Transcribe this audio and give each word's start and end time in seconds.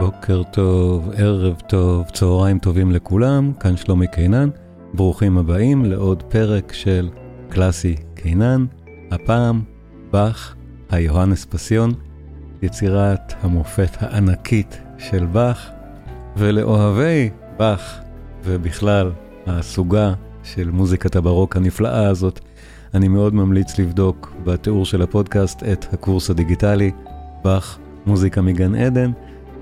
בוקר 0.00 0.42
טוב, 0.42 1.10
ערב 1.16 1.60
טוב, 1.68 2.10
צהריים 2.12 2.58
טובים 2.58 2.90
לכולם, 2.92 3.52
כאן 3.60 3.76
שלומי 3.76 4.06
קינן, 4.06 4.48
ברוכים 4.94 5.38
הבאים 5.38 5.84
לעוד 5.84 6.22
פרק 6.22 6.72
של 6.72 7.08
קלאסי 7.48 7.96
קינן, 8.14 8.66
הפעם 9.10 9.62
באך, 10.10 10.54
היוהנס 10.90 11.44
פסיון, 11.44 11.94
יצירת 12.62 13.34
המופת 13.40 13.90
הענקית 14.00 14.80
של 14.98 15.26
באך, 15.26 15.70
ולאוהבי 16.36 17.30
באך, 17.58 18.00
ובכלל 18.44 19.12
הסוגה 19.46 20.14
של 20.42 20.70
מוזיקת 20.70 21.16
הברוק 21.16 21.56
הנפלאה 21.56 22.08
הזאת, 22.08 22.40
אני 22.94 23.08
מאוד 23.08 23.34
ממליץ 23.34 23.78
לבדוק 23.78 24.32
בתיאור 24.44 24.84
של 24.84 25.02
הפודקאסט 25.02 25.62
את 25.62 25.86
הקורס 25.92 26.30
הדיגיטלי, 26.30 26.90
באך 27.44 27.78
מוזיקה 28.06 28.42
מגן 28.42 28.74
עדן. 28.74 29.10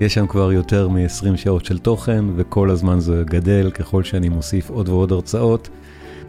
יש 0.01 0.13
שם 0.13 0.27
כבר 0.27 0.51
יותר 0.51 0.87
מ-20 0.87 1.37
שעות 1.37 1.65
של 1.65 1.77
תוכן, 1.77 2.25
וכל 2.35 2.69
הזמן 2.69 2.99
זה 2.99 3.23
גדל 3.25 3.71
ככל 3.71 4.03
שאני 4.03 4.29
מוסיף 4.29 4.69
עוד 4.69 4.89
ועוד 4.89 5.11
הרצאות. 5.11 5.69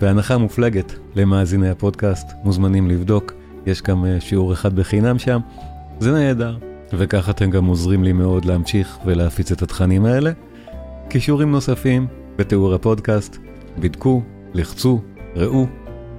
בהנחה 0.00 0.38
מופלגת 0.38 0.92
למאזיני 1.14 1.68
הפודקאסט, 1.68 2.32
מוזמנים 2.44 2.90
לבדוק, 2.90 3.32
יש 3.66 3.82
גם 3.82 4.04
אה, 4.04 4.20
שיעור 4.20 4.52
אחד 4.52 4.76
בחינם 4.76 5.18
שם, 5.18 5.40
זה 6.00 6.12
נהדר, 6.12 6.56
וכך 6.92 7.30
אתם 7.30 7.50
גם 7.50 7.64
עוזרים 7.64 8.04
לי 8.04 8.12
מאוד 8.12 8.44
להמשיך 8.44 8.98
ולהפיץ 9.04 9.52
את 9.52 9.62
התכנים 9.62 10.04
האלה. 10.04 10.30
קישורים 11.08 11.50
נוספים 11.50 12.06
בתיאור 12.36 12.74
הפודקאסט, 12.74 13.36
בדקו, 13.78 14.22
לחצו, 14.54 15.00
ראו, 15.36 15.66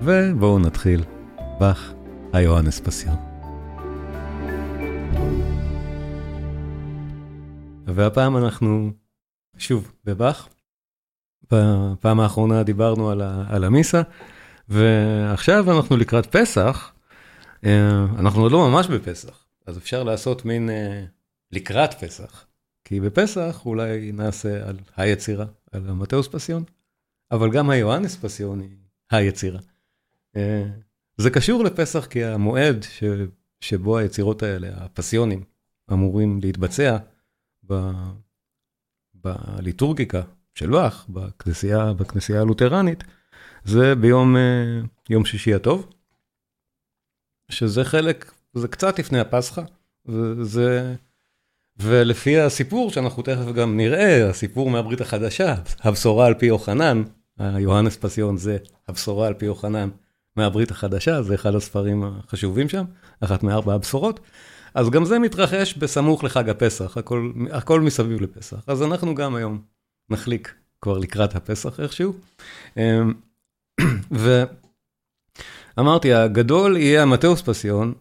ובואו 0.01 0.59
נתחיל. 0.59 1.03
באך, 1.59 1.93
היוהנס 2.33 2.79
פסיון. 2.79 3.15
והפעם 7.87 8.37
אנחנו 8.37 8.91
שוב 9.57 9.91
בבאך. 10.05 10.47
בפעם 11.51 12.19
האחרונה 12.19 12.63
דיברנו 12.63 13.09
על, 13.09 13.21
ה, 13.21 13.43
על 13.49 13.63
המיסה, 13.63 14.01
ועכשיו 14.69 15.77
אנחנו 15.77 15.97
לקראת 15.97 16.35
פסח. 16.35 16.93
אה, 17.65 18.05
אנחנו 18.19 18.41
עוד 18.41 18.51
לא 18.51 18.69
ממש 18.69 18.87
בפסח, 18.87 19.45
אז 19.65 19.77
אפשר 19.77 20.03
לעשות 20.03 20.45
מין 20.45 20.69
אה, 20.69 21.05
לקראת 21.51 21.93
פסח. 21.93 22.45
כי 22.83 22.99
בפסח 22.99 23.61
אולי 23.65 24.11
נעשה 24.11 24.67
על 24.69 24.77
היצירה, 24.97 25.45
על 25.71 25.89
המטאוס 25.89 26.27
פסיון, 26.27 26.63
אבל 27.31 27.51
גם 27.51 27.69
היואנס 27.69 28.15
פסיון 28.15 28.59
היא 28.59 28.77
היצירה. 29.11 29.59
אה, 30.35 30.65
זה 31.17 31.29
קשור 31.29 31.63
לפסח 31.63 32.05
כי 32.05 32.23
המועד 32.23 32.83
ש, 32.83 33.03
שבו 33.61 33.97
היצירות 33.97 34.43
האלה, 34.43 34.67
הפסיונים, 34.73 35.43
אמורים 35.91 36.39
להתבצע, 36.41 36.97
בליטורגיקה 39.13 40.21
של 40.53 40.69
באך, 40.69 41.05
בכנסייה, 41.09 41.93
בכנסייה 41.93 42.41
הלותרנית, 42.41 43.03
זה 43.65 43.95
ביום 43.95 44.37
אה, 44.37 44.81
יום 45.09 45.25
שישי 45.25 45.53
הטוב, 45.53 45.89
שזה 47.51 47.83
חלק, 47.83 48.31
זה 48.53 48.67
קצת 48.67 48.99
לפני 48.99 49.19
הפסחא, 49.19 49.61
וזה, 50.05 50.95
ולפי 51.77 52.39
הסיפור 52.39 52.91
שאנחנו 52.91 53.23
תכף 53.23 53.51
גם 53.55 53.77
נראה, 53.77 54.29
הסיפור 54.29 54.69
מהברית 54.69 55.01
החדשה, 55.01 55.55
הבשורה 55.79 56.25
על 56.27 56.33
פי 56.33 56.45
יוחנן, 56.45 57.03
היוהנס 57.37 57.97
פסיון 57.97 58.37
זה 58.37 58.57
הבשורה 58.87 59.27
על 59.27 59.33
פי 59.33 59.45
יוחנן 59.45 59.89
מהברית 60.35 60.71
החדשה, 60.71 61.21
זה 61.21 61.35
אחד 61.35 61.55
הספרים 61.55 62.03
החשובים 62.03 62.69
שם, 62.69 62.85
אחת 63.19 63.43
מארבע 63.43 63.73
הבשורות. 63.73 64.19
אז 64.77 64.89
גם 64.89 65.05
זה 65.05 65.19
מתרחש 65.19 65.73
בסמוך 65.73 66.23
לחג 66.23 66.49
הפסח, 66.49 66.97
הכל, 66.97 67.31
הכל 67.51 67.81
מסביב 67.81 68.21
לפסח. 68.21 68.57
אז 68.67 68.83
אנחנו 68.83 69.15
גם 69.15 69.35
היום 69.35 69.61
נחליק 70.09 70.55
כבר 70.81 70.97
לקראת 70.97 71.35
הפסח 71.35 71.79
איכשהו. 71.79 72.13
אמ, 72.77 73.13
ואמרתי, 75.77 76.13
הגדול 76.13 76.77
יהיה 76.77 77.01
המטאוס 77.01 77.41
פסיון, 77.41 77.93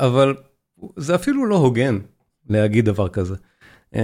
אבל 0.00 0.34
זה 0.96 1.14
אפילו 1.14 1.46
לא 1.46 1.56
הוגן 1.56 1.98
להגיד 2.48 2.84
דבר 2.84 3.08
כזה. 3.08 3.36
אמ, 3.94 4.00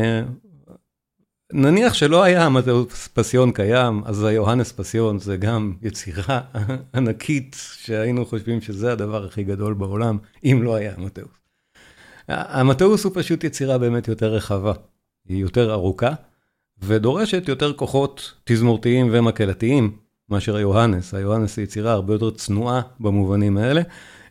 נניח 1.53 1.94
שלא 1.94 2.22
היה 2.22 2.47
המטאוס 2.47 3.09
פסיון 3.09 3.53
קיים, 3.53 4.03
אז 4.05 4.25
היוהנס 4.25 4.72
פסיון 4.72 5.19
זה 5.19 5.37
גם 5.37 5.75
יצירה 5.83 6.41
ענקית 6.94 7.56
שהיינו 7.75 8.27
חושבים 8.27 8.61
שזה 8.61 8.93
הדבר 8.93 9.25
הכי 9.25 9.44
גדול 9.44 9.75
בעולם, 9.75 10.19
אם 10.44 10.61
לא 10.62 10.75
היה 10.75 10.94
המטאוס. 10.97 11.48
המטאוס 12.28 13.05
הוא 13.05 13.12
פשוט 13.15 13.44
יצירה 13.44 13.78
באמת 13.78 14.09
יותר 14.09 14.34
רחבה, 14.34 14.72
היא 15.28 15.41
יותר 15.43 15.72
ארוכה, 15.72 16.11
ודורשת 16.83 17.49
יותר 17.49 17.72
כוחות 17.72 18.33
תזמורתיים 18.44 19.09
ומקהלתיים 19.12 19.97
מאשר 20.28 20.56
היוהנס. 20.56 21.15
היוהנס 21.15 21.56
היא 21.56 21.65
יצירה 21.65 21.93
הרבה 21.93 22.15
יותר 22.15 22.31
צנועה 22.31 22.81
במובנים 23.00 23.56
האלה. 23.56 23.83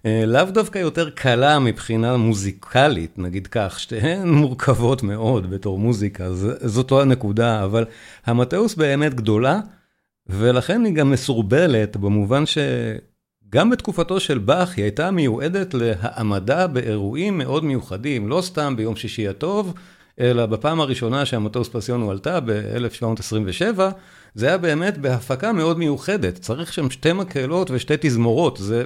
אה, 0.06 0.24
לאו 0.26 0.46
דווקא 0.46 0.80
יותר 0.80 1.10
קלה 1.10 1.60
מבחינה 1.60 2.18
מוזיקלית, 2.18 3.20
נגיד 3.20 3.48
כך, 3.48 3.80
שתיהן 3.80 4.30
מורכבות 4.30 5.04
מאוד 5.04 5.50
בתור 5.50 5.80
מוזיקה, 5.80 6.34
זאת 6.62 6.92
לא 6.92 7.02
הנקודה, 7.02 7.64
אבל 7.64 7.86
המטאוס 8.26 8.76
באמת 8.76 9.14
גדולה, 9.14 9.60
ולכן 10.28 10.86
היא 10.86 10.94
גם 10.94 11.10
מסורבלת 11.10 11.98
במובן 11.98 12.46
ש... 12.46 12.58
גם 13.50 13.70
בתקופתו 13.70 14.20
של 14.20 14.38
באך 14.38 14.78
היא 14.78 14.84
הייתה 14.84 15.12
מיועדת 15.12 15.74
להעמדה 15.74 16.68
באירועים 16.68 17.38
מאוד 17.38 17.64
מיוחדים, 17.64 18.28
לא 18.28 18.42
סתם 18.42 18.74
ביום 18.78 18.96
שישי 18.96 19.28
הטוב, 19.28 19.74
אלא 20.20 20.46
בפעם 20.46 20.80
הראשונה 20.80 21.26
שהמטוס 21.26 21.70
פסיון 21.70 22.02
הועלתה 22.02 22.40
ב-1727, 22.40 23.80
זה 24.36 24.48
היה 24.48 24.58
באמת 24.58 24.98
בהפקה 24.98 25.54
מאוד 25.54 25.80
מיוחדת, 25.80 26.34
צריך 26.40 26.74
שם 26.74 26.90
שתי 26.90 27.14
מקהלות 27.14 27.72
ושתי 27.72 27.94
תזמורות, 28.00 28.58
זה, 28.58 28.84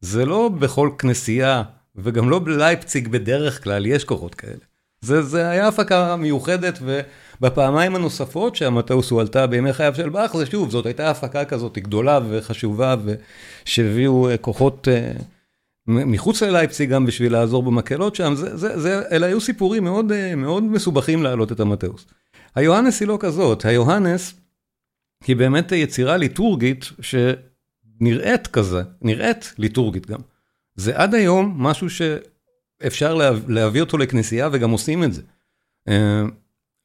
זה 0.00 0.26
לא 0.26 0.48
בכל 0.58 0.90
כנסייה, 0.98 1.62
וגם 1.96 2.30
לא 2.30 2.38
בלייפציג 2.38 3.08
בדרך 3.08 3.64
כלל, 3.64 3.86
יש 3.86 4.04
כוחות 4.04 4.34
כאלה. 4.34 4.64
זה, 5.04 5.22
זה 5.22 5.48
היה 5.48 5.68
הפקה 5.68 6.16
מיוחדת, 6.16 6.78
ובפעמיים 7.40 7.94
הנוספות 7.94 8.56
שהמטוס 8.56 9.10
הועלתה 9.10 9.46
בימי 9.46 9.72
חייו 9.72 9.94
של 9.94 10.08
באך, 10.08 10.36
זה 10.36 10.46
שוב, 10.46 10.70
זאת 10.70 10.86
הייתה 10.86 11.10
הפקה 11.10 11.44
כזאת 11.44 11.78
גדולה 11.78 12.20
וחשובה, 12.28 12.94
ושהביאו 13.64 14.28
אה, 14.28 14.36
כוחות 14.36 14.88
אה, 14.88 15.12
מחוץ 15.86 16.42
ללייפציג 16.42 16.90
גם 16.90 17.06
בשביל 17.06 17.32
לעזור 17.32 17.62
במקהלות 17.62 18.14
שם, 18.14 18.34
זה, 18.34 18.56
זה, 18.56 18.80
זה, 18.80 19.02
אלה 19.12 19.26
היו 19.26 19.40
סיפורים 19.40 19.84
מאוד, 19.84 20.12
אה, 20.12 20.34
מאוד 20.34 20.62
מסובכים 20.62 21.22
להעלות 21.22 21.52
את 21.52 21.60
המטוס. 21.60 22.06
היוהנס 22.54 23.00
היא 23.00 23.08
לא 23.08 23.16
כזאת, 23.20 23.64
היוהנס 23.64 24.34
היא 25.26 25.36
באמת 25.36 25.72
יצירה 25.72 26.16
ליטורגית 26.16 26.84
שנראית 27.00 28.46
כזה, 28.46 28.82
נראית 29.02 29.54
ליטורגית 29.58 30.06
גם. 30.06 30.20
זה 30.76 30.96
עד 30.96 31.14
היום 31.14 31.54
משהו 31.58 31.90
ש... 31.90 32.02
אפשר 32.86 33.14
לה, 33.14 33.30
להביא 33.48 33.80
אותו 33.80 33.98
לכנסייה 33.98 34.48
וגם 34.52 34.70
עושים 34.70 35.04
את 35.04 35.12
זה. 35.12 35.22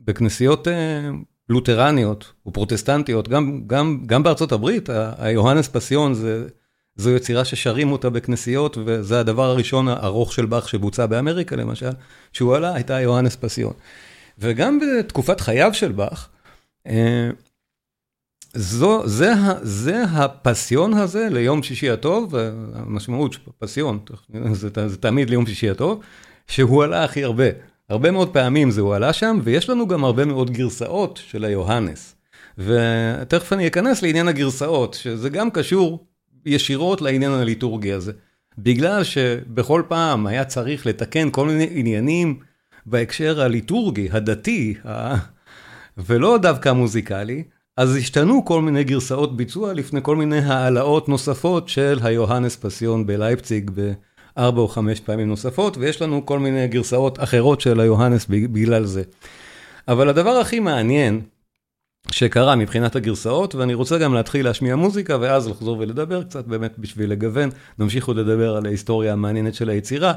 בכנסיות 0.02 0.68
אה, 0.68 1.10
לותרניות 1.50 2.34
או 2.46 2.54
פרוטסטנטיות, 2.54 3.28
גם, 3.28 3.62
גם, 3.68 4.04
גם 4.06 4.24
בארצות 4.24 4.52
הברית, 4.52 4.90
היוהנס 5.18 5.68
פסיון 5.68 6.14
זה, 6.14 6.48
זו 6.96 7.12
יצירה 7.12 7.46
ששרים 7.46 7.92
אותה 7.92 8.10
בכנסיות, 8.10 8.78
וזה 8.86 9.20
הדבר 9.20 9.44
הראשון 9.44 9.88
הארוך 9.88 10.34
של 10.34 10.46
באך 10.46 10.70
שבוצע 10.70 11.06
באמריקה 11.06 11.56
למשל, 11.56 11.90
שהוא 12.34 12.56
עלה, 12.56 12.74
הייתה 12.74 13.02
יוהנס 13.02 13.36
פסיון. 13.36 13.74
וגם 14.40 14.80
בתקופת 14.80 15.42
חייו 15.42 15.74
של 15.74 15.92
באך, 15.92 16.30
אה, 16.88 17.30
זו, 18.54 19.08
זה, 19.08 19.34
זה 19.62 20.04
הפסיון 20.04 20.94
הזה 20.94 21.28
ליום 21.32 21.64
שישי 21.64 21.90
הטוב, 21.90 22.36
המשמעות 22.74 23.34
של 23.34 23.40
פסיון, 23.60 24.00
זה, 24.52 24.70
זה 24.88 24.98
תמיד 24.98 25.30
ליום 25.30 25.46
שישי 25.46 25.70
הטוב, 25.70 26.02
שהוא 26.48 26.84
עלה 26.84 27.04
הכי 27.04 27.24
הרבה. 27.24 27.46
הרבה 27.90 28.12
מאוד 28.12 28.34
פעמים 28.34 28.72
זה 28.72 28.82
הוא 28.82 28.96
עלה 28.96 29.14
שם, 29.14 29.40
ויש 29.44 29.70
לנו 29.70 29.88
גם 29.88 30.04
הרבה 30.04 30.26
מאוד 30.26 30.52
גרסאות 30.52 31.20
של 31.28 31.46
היוהנס. 31.46 32.16
ותכף 32.58 33.54
אני 33.54 33.68
אכנס 33.68 34.02
לעניין 34.02 34.28
הגרסאות, 34.28 34.94
שזה 34.94 35.30
גם 35.30 35.50
קשור 35.50 36.06
ישירות 36.46 37.02
לעניין 37.02 37.32
הליטורגי 37.32 37.94
הזה. 37.94 38.12
בגלל 38.58 39.04
שבכל 39.04 39.84
פעם 39.88 40.28
היה 40.28 40.46
צריך 40.46 40.86
לתקן 40.86 41.30
כל 41.32 41.48
מיני 41.48 41.68
עניינים 41.72 42.40
בהקשר 42.86 43.42
הליטורגי, 43.42 44.10
הדתי, 44.12 44.74
ה... 44.88 45.16
ולא 45.98 46.38
דווקא 46.38 46.70
המוזיקלי, 46.70 47.44
אז 47.78 47.96
השתנו 47.96 48.46
כל 48.46 48.62
מיני 48.62 48.84
גרסאות 48.84 49.38
ביצוע 49.38 49.74
לפני 49.74 50.00
כל 50.04 50.16
מיני 50.16 50.38
העלאות 50.40 51.10
נוספות 51.10 51.70
של 51.70 52.00
היוהנס 52.04 52.56
פסיון 52.56 53.06
בלייפציג 53.06 53.72
בארבע 54.38 54.62
או 54.62 54.68
חמש 54.68 55.00
פעמים 55.00 55.28
נוספות, 55.28 55.78
ויש 55.78 56.02
לנו 56.02 56.26
כל 56.26 56.40
מיני 56.40 56.68
גרסאות 56.68 57.24
אחרות 57.24 57.62
של 57.62 57.80
היוהנס 57.80 58.26
בגלל 58.30 58.86
זה. 58.86 59.04
אבל 59.88 60.10
הדבר 60.10 60.32
הכי 60.32 60.60
מעניין, 60.60 61.22
שקרה 62.12 62.56
מבחינת 62.56 62.96
הגרסאות, 62.96 63.56
ואני 63.56 63.74
רוצה 63.74 63.98
גם 63.98 64.14
להתחיל 64.14 64.46
להשמיע 64.46 64.76
מוזיקה, 64.76 65.18
ואז 65.22 65.48
לחזור 65.50 65.78
ולדבר 65.80 66.24
קצת, 66.24 66.48
באמת 66.48 66.74
בשביל 66.80 67.12
לגוון, 67.12 67.50
נמשיך 67.80 68.08
עוד 68.08 68.18
לדבר 68.18 68.56
על 68.56 68.66
ההיסטוריה 68.66 69.14
המעניינת 69.14 69.54
של 69.54 69.70
היצירה. 69.70 70.14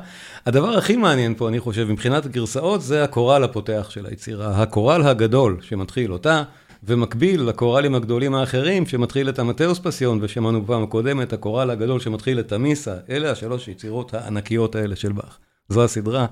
הדבר 0.47 0.79
הכי 0.79 0.97
מעניין 0.97 1.35
פה, 1.35 1.49
אני 1.49 1.61
חושב, 1.61 1.85
מבחינת 1.91 2.27
הגרסאות, 2.27 2.83
זה 2.83 3.05
הקורל 3.05 3.45
הפותח 3.45 3.87
של 3.91 4.07
היצירה, 4.07 4.63
הקורל 4.63 5.03
הגדול 5.03 5.57
שמתחיל 5.61 6.13
אותה. 6.13 6.43
ומקביל 6.83 7.43
לקוראלים 7.43 7.95
הגדולים 7.95 8.35
האחרים, 8.35 8.87
שמתחיל 8.87 9.29
את 9.29 9.39
המטאוס 9.39 9.79
פסיון, 9.79 10.19
ושמענו 10.23 10.63
בפעם 10.63 10.83
הקודמת, 10.83 11.33
הקוראל 11.33 11.71
הגדול 11.71 12.01
שמתחיל 12.01 12.41
את 12.41 12.53
המיסה, 12.53 12.95
אלה 13.11 13.31
השלוש 13.31 13.69
יצירות 13.69 14.15
הענקיות 14.15 14.75
האלה 14.75 14.97
של 14.97 15.13
באך. 15.13 15.39
זו 15.69 15.85
הסדרה. 15.85 16.27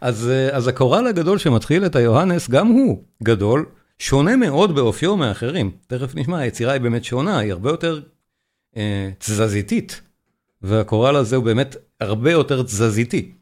אז, 0.00 0.30
אז 0.52 0.68
הקוראל 0.68 1.06
הגדול 1.06 1.38
שמתחיל 1.38 1.86
את 1.86 1.96
היוהנס, 1.96 2.50
גם 2.50 2.66
הוא 2.66 3.04
גדול, 3.22 3.66
שונה 3.98 4.36
מאוד 4.36 4.74
באופיו 4.74 5.16
מאחרים. 5.16 5.70
תכף 5.86 6.14
נשמע, 6.14 6.38
היצירה 6.38 6.72
היא 6.72 6.80
באמת 6.80 7.04
שונה, 7.04 7.38
היא 7.38 7.52
הרבה 7.52 7.70
יותר 7.70 8.00
אה, 8.76 9.10
תזזיתית, 9.18 10.00
והקוראל 10.62 11.16
הזה 11.16 11.36
הוא 11.36 11.44
באמת 11.44 11.76
הרבה 12.00 12.30
יותר 12.30 12.62
תזזיתי. 12.62 13.32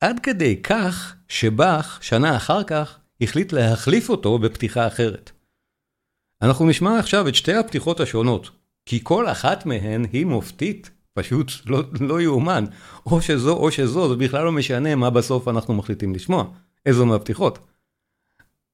עד 0.00 0.20
כדי 0.22 0.56
כך 0.62 1.14
שבאך, 1.28 1.98
שנה 2.02 2.36
אחר 2.36 2.62
כך, 2.62 2.98
החליט 3.20 3.52
להחליף 3.52 4.08
אותו 4.08 4.38
בפתיחה 4.38 4.86
אחרת. 4.86 5.30
אנחנו 6.42 6.68
נשמע 6.68 6.98
עכשיו 6.98 7.28
את 7.28 7.34
שתי 7.34 7.54
הפתיחות 7.54 8.00
השונות, 8.00 8.50
כי 8.86 9.00
כל 9.02 9.28
אחת 9.28 9.66
מהן 9.66 10.04
היא 10.12 10.26
מופתית, 10.26 10.90
פשוט 11.14 11.52
לא, 11.66 11.82
לא 12.00 12.20
יאומן. 12.20 12.64
או 13.06 13.22
שזו 13.22 13.56
או 13.56 13.70
שזו, 13.70 14.08
זה 14.08 14.16
בכלל 14.16 14.44
לא 14.44 14.52
משנה 14.52 14.94
מה 14.94 15.10
בסוף 15.10 15.48
אנחנו 15.48 15.74
מחליטים 15.74 16.14
לשמוע, 16.14 16.44
איזו 16.86 17.06
מהפתיחות. 17.06 17.58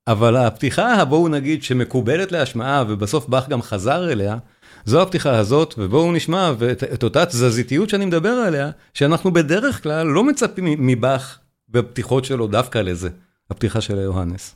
אבל 0.06 0.37
הפתיחה, 0.37 1.05
בואו 1.05 1.29
נגיד, 1.29 1.62
שמקובלת 1.62 2.32
להשמעה, 2.32 2.85
ובסוף 2.88 3.29
באך 3.29 3.49
גם 3.49 3.62
חזר 3.62 4.12
אליה, 4.12 4.37
זו 4.85 5.03
הפתיחה 5.03 5.38
הזאת, 5.38 5.75
ובואו 5.79 6.12
נשמע 6.12 6.53
ואת, 6.59 6.85
את 6.85 7.03
אותה 7.03 7.26
תזזיתיות 7.26 7.88
שאני 7.88 8.05
מדבר 8.05 8.29
עליה, 8.29 8.70
שאנחנו 8.94 9.32
בדרך 9.32 9.82
כלל 9.82 10.06
לא 10.06 10.25
מצפים 10.25 10.87
מבאך 10.87 11.38
בפתיחות 11.69 12.25
שלו 12.25 12.47
דווקא 12.47 12.79
לזה, 12.79 13.09
הפתיחה 13.50 13.81
של 13.81 13.99
יוהנס. 13.99 14.55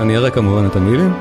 אני 0.00 0.16
אראה 0.16 0.30
כמובן 0.30 0.66
את 0.66 0.76
המילים. 0.76 1.12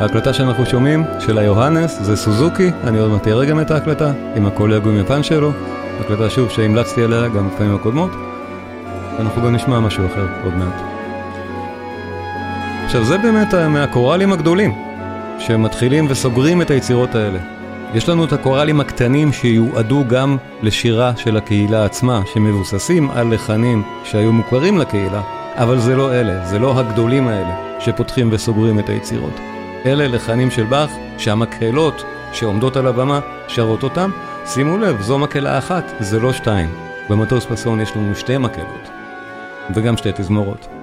ההקלטה 0.00 0.32
שאנחנו 0.32 0.66
שומעים, 0.66 1.04
של 1.20 1.38
היוהנס, 1.38 1.98
זה 2.00 2.16
סוזוקי, 2.16 2.70
אני 2.84 2.98
עוד 2.98 3.10
מעט 3.10 3.28
אראה 3.28 3.44
גם 3.44 3.60
את 3.60 3.70
ההקלטה, 3.70 4.12
עם 4.36 4.46
הקולגום 4.46 5.00
יפן 5.00 5.22
שלו, 5.22 5.52
הקלטה 6.00 6.30
שוב 6.30 6.50
שהמלצתי 6.50 7.04
עליה 7.04 7.28
גם 7.28 7.48
בפעמים 7.48 7.74
הקודמות, 7.74 8.10
אנחנו 9.18 9.42
גם 9.42 9.54
נשמע 9.54 9.80
משהו 9.80 10.06
אחר 10.06 10.26
עוד 10.44 10.54
מעט. 10.56 10.82
עכשיו 12.84 13.04
זה 13.04 13.18
באמת 13.18 13.54
מהקוראלים 13.54 14.32
הגדולים, 14.32 14.72
שמתחילים 15.38 16.06
וסוגרים 16.08 16.62
את 16.62 16.70
היצירות 16.70 17.14
האלה. 17.14 17.55
יש 17.94 18.08
לנו 18.08 18.24
את 18.24 18.32
הקוראלים 18.32 18.80
הקטנים 18.80 19.32
שיועדו 19.32 20.04
גם 20.08 20.36
לשירה 20.62 21.12
של 21.16 21.36
הקהילה 21.36 21.84
עצמה, 21.84 22.22
שמבוססים 22.34 23.10
על 23.10 23.34
לחנים 23.34 23.82
שהיו 24.04 24.32
מוכרים 24.32 24.78
לקהילה, 24.78 25.22
אבל 25.54 25.78
זה 25.78 25.96
לא 25.96 26.14
אלה, 26.14 26.46
זה 26.46 26.58
לא 26.58 26.80
הגדולים 26.80 27.28
האלה 27.28 27.80
שפותחים 27.80 28.28
וסוגרים 28.32 28.78
את 28.78 28.88
היצירות. 28.88 29.40
אלה 29.86 30.08
לחנים 30.08 30.50
של 30.50 30.64
באך 30.64 30.90
שהמקהלות 31.18 32.04
שעומדות 32.32 32.76
על 32.76 32.86
הבמה 32.86 33.20
שרות 33.48 33.82
אותם. 33.82 34.10
שימו 34.46 34.78
לב, 34.78 35.02
זו 35.02 35.18
מקהלה 35.18 35.58
אחת, 35.58 35.84
זה 36.00 36.20
לא 36.20 36.32
שתיים. 36.32 36.68
במטוס 37.10 37.46
פסון 37.46 37.80
יש 37.80 37.96
לנו 37.96 38.14
שתי 38.14 38.38
מקהלות, 38.38 38.88
וגם 39.74 39.96
שתי 39.96 40.10
תזמורות. 40.14 40.75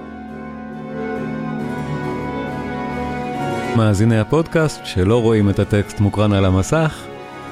מאזיני 3.77 4.19
הפודקאסט 4.19 4.85
שלא 4.85 5.21
רואים 5.21 5.49
את 5.49 5.59
הטקסט 5.59 5.99
מוקרן 5.99 6.33
על 6.33 6.45
המסך, 6.45 7.03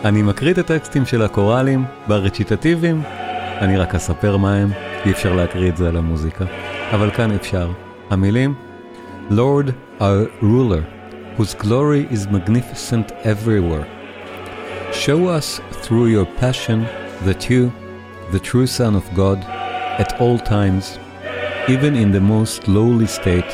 אני 0.06 0.21
מקריא 0.21 0.54
את 0.54 0.57
הטקסטים 0.57 1.06
של 1.06 1.21
הקוראלים 1.21 1.86
ברציטטיביים, 2.07 3.01
אני 3.62 3.77
רק 3.77 3.95
אספר 3.95 4.38
מה 4.38 4.56
הם, 4.56 4.69
אי 5.06 5.12
אפשר 5.12 5.33
להקריא 5.33 5.69
את 5.69 5.77
זה 5.77 5.89
על 5.89 5.98
המוזיקה, 5.98 6.45
אבל 6.94 7.12
כאן 7.12 7.31
אפשר. 7.31 7.71
המילים 8.09 8.54
Lord 9.30 9.74
our 10.00 10.30
ruler, 10.42 10.83
whose 11.38 11.54
glory 11.54 12.07
is 12.12 12.27
magnificent 12.27 13.12
everywhere. 13.24 13.86
Show 14.94 15.27
us 15.27 15.59
through 15.83 16.07
your 16.07 16.25
passion 16.25 16.88
that 17.25 17.50
you, 17.50 17.71
the 18.31 18.39
true 18.39 18.68
Son 18.68 18.95
of 18.95 19.06
God, 19.13 19.39
at 20.04 20.21
all 20.21 20.39
times, 20.39 20.98
even 21.68 21.94
in 21.95 22.12
the 22.12 22.21
most 22.21 22.68
lowly 22.68 23.07
state, 23.07 23.51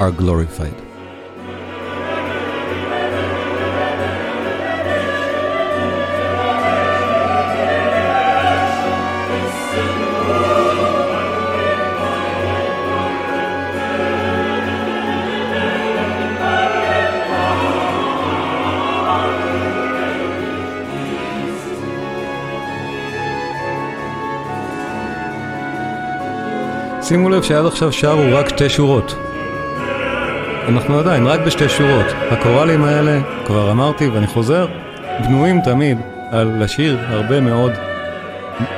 are 0.00 0.12
glorified. 0.12 0.78
שימו 27.09 27.29
לב 27.29 27.43
שעד 27.43 27.65
עכשיו 27.65 27.91
שרו 27.91 28.35
רק 28.35 28.49
שתי 28.49 28.69
שורות. 28.69 29.15
אנחנו 30.67 30.99
עדיין 30.99 31.27
רק 31.27 31.39
בשתי 31.39 31.69
שורות. 31.69 32.05
הקוראלים 32.31 32.83
האלה, 32.83 33.19
כבר 33.45 33.71
אמרתי 33.71 34.07
ואני 34.07 34.27
חוזר, 34.27 34.67
בנויים 35.23 35.61
תמיד 35.61 35.97
על 36.31 36.63
לשיר 36.63 36.99
הרבה 37.09 37.41
מאוד 37.41 37.71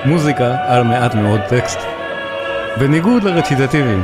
מוזיקה 0.05 0.55
על 0.67 0.83
מעט 0.83 1.15
מאוד 1.15 1.41
טקסט. 1.49 1.79
בניגוד 2.79 3.23
לרציטטיביים, 3.23 4.03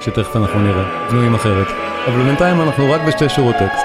שתכף 0.00 0.36
אנחנו 0.36 0.60
נראה, 0.60 0.84
בנויים 1.10 1.34
אחרת. 1.34 1.66
אבל 2.08 2.22
בינתיים 2.22 2.60
אנחנו 2.60 2.92
רק 2.92 3.00
בשתי 3.00 3.28
שורות 3.28 3.56
טקסט. 3.56 3.83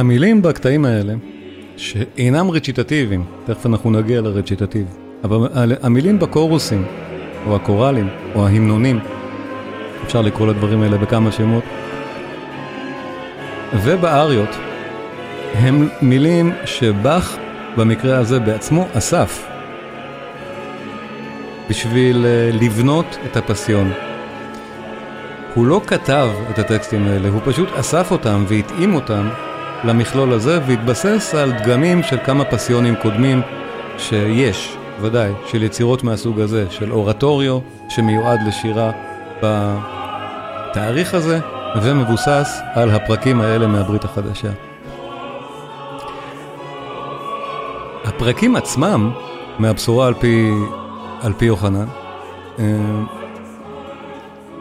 המילים 0.00 0.42
בקטעים 0.42 0.84
האלה, 0.84 1.14
שאינם 1.76 2.50
רציטטיביים, 2.50 3.24
תכף 3.46 3.66
אנחנו 3.66 3.90
נגיע 3.90 4.20
לרציטטיב, 4.20 4.86
אבל 5.24 5.72
המילים 5.82 6.18
בקורוסים, 6.18 6.84
או 7.46 7.56
הקוראלים, 7.56 8.08
או 8.34 8.46
ההמנונים, 8.46 8.98
אפשר 10.04 10.20
לקרוא 10.20 10.46
לדברים 10.46 10.82
האלה 10.82 10.98
בכמה 10.98 11.32
שמות, 11.32 11.64
ובאריות, 13.74 14.48
הם 15.54 15.88
מילים 16.02 16.52
שבאך 16.64 17.36
במקרה 17.76 18.18
הזה 18.18 18.40
בעצמו 18.40 18.86
אסף 18.92 19.46
בשביל 21.70 22.26
אה, 22.26 22.50
לבנות 22.52 23.16
את 23.26 23.36
הפסיון. 23.36 23.92
הוא 25.54 25.66
לא 25.66 25.80
כתב 25.86 26.28
את 26.50 26.58
הטקסטים 26.58 27.06
האלה, 27.06 27.28
הוא 27.28 27.40
פשוט 27.44 27.68
אסף 27.72 28.10
אותם 28.10 28.44
והתאים 28.48 28.94
אותם 28.94 29.28
למכלול 29.84 30.32
הזה 30.32 30.58
והתבסס 30.66 31.34
על 31.34 31.52
דגמים 31.52 32.02
של 32.02 32.16
כמה 32.24 32.44
פסיונים 32.44 32.94
קודמים 33.02 33.42
שיש, 33.98 34.76
ודאי, 35.00 35.32
של 35.46 35.62
יצירות 35.62 36.04
מהסוג 36.04 36.40
הזה, 36.40 36.66
של 36.70 36.92
אורטוריו 36.92 37.58
שמיועד 37.88 38.40
לשירה 38.46 38.90
בתאריך 39.42 41.14
הזה 41.14 41.40
ומבוסס 41.82 42.60
על 42.74 42.90
הפרקים 42.90 43.40
האלה 43.40 43.66
מהברית 43.66 44.04
החדשה. 44.04 44.50
הפרקים 48.04 48.56
עצמם, 48.56 49.10
מהבשורה 49.58 50.06
על 50.06 50.14
פי, 50.14 50.50
על 51.22 51.32
פי 51.32 51.44
יוחנן, 51.44 51.86
אה, 52.58 52.64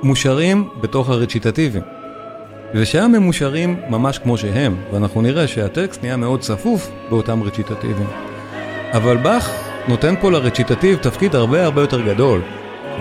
מושרים 0.04 0.70
בתוך 0.82 1.10
הרציטטיבים. 1.10 1.99
ושם 2.74 3.16
הם 3.16 3.24
מושרים 3.24 3.76
ממש 3.90 4.18
כמו 4.18 4.38
שהם, 4.38 4.76
ואנחנו 4.94 5.22
נראה 5.22 5.48
שהטקסט 5.48 6.04
נהיה 6.04 6.18
מאוד 6.18 6.40
צפוף 6.40 6.92
באותם 7.10 7.44
רציטטיבים. 7.44 8.08
אבל 8.94 9.18
באך 9.18 9.52
נותן 9.88 10.16
פה 10.22 10.32
לרציטטיב 10.32 10.98
תפקיד 10.98 11.36
הרבה 11.36 11.66
הרבה 11.66 11.82
יותר 11.82 12.02
גדול 12.02 12.42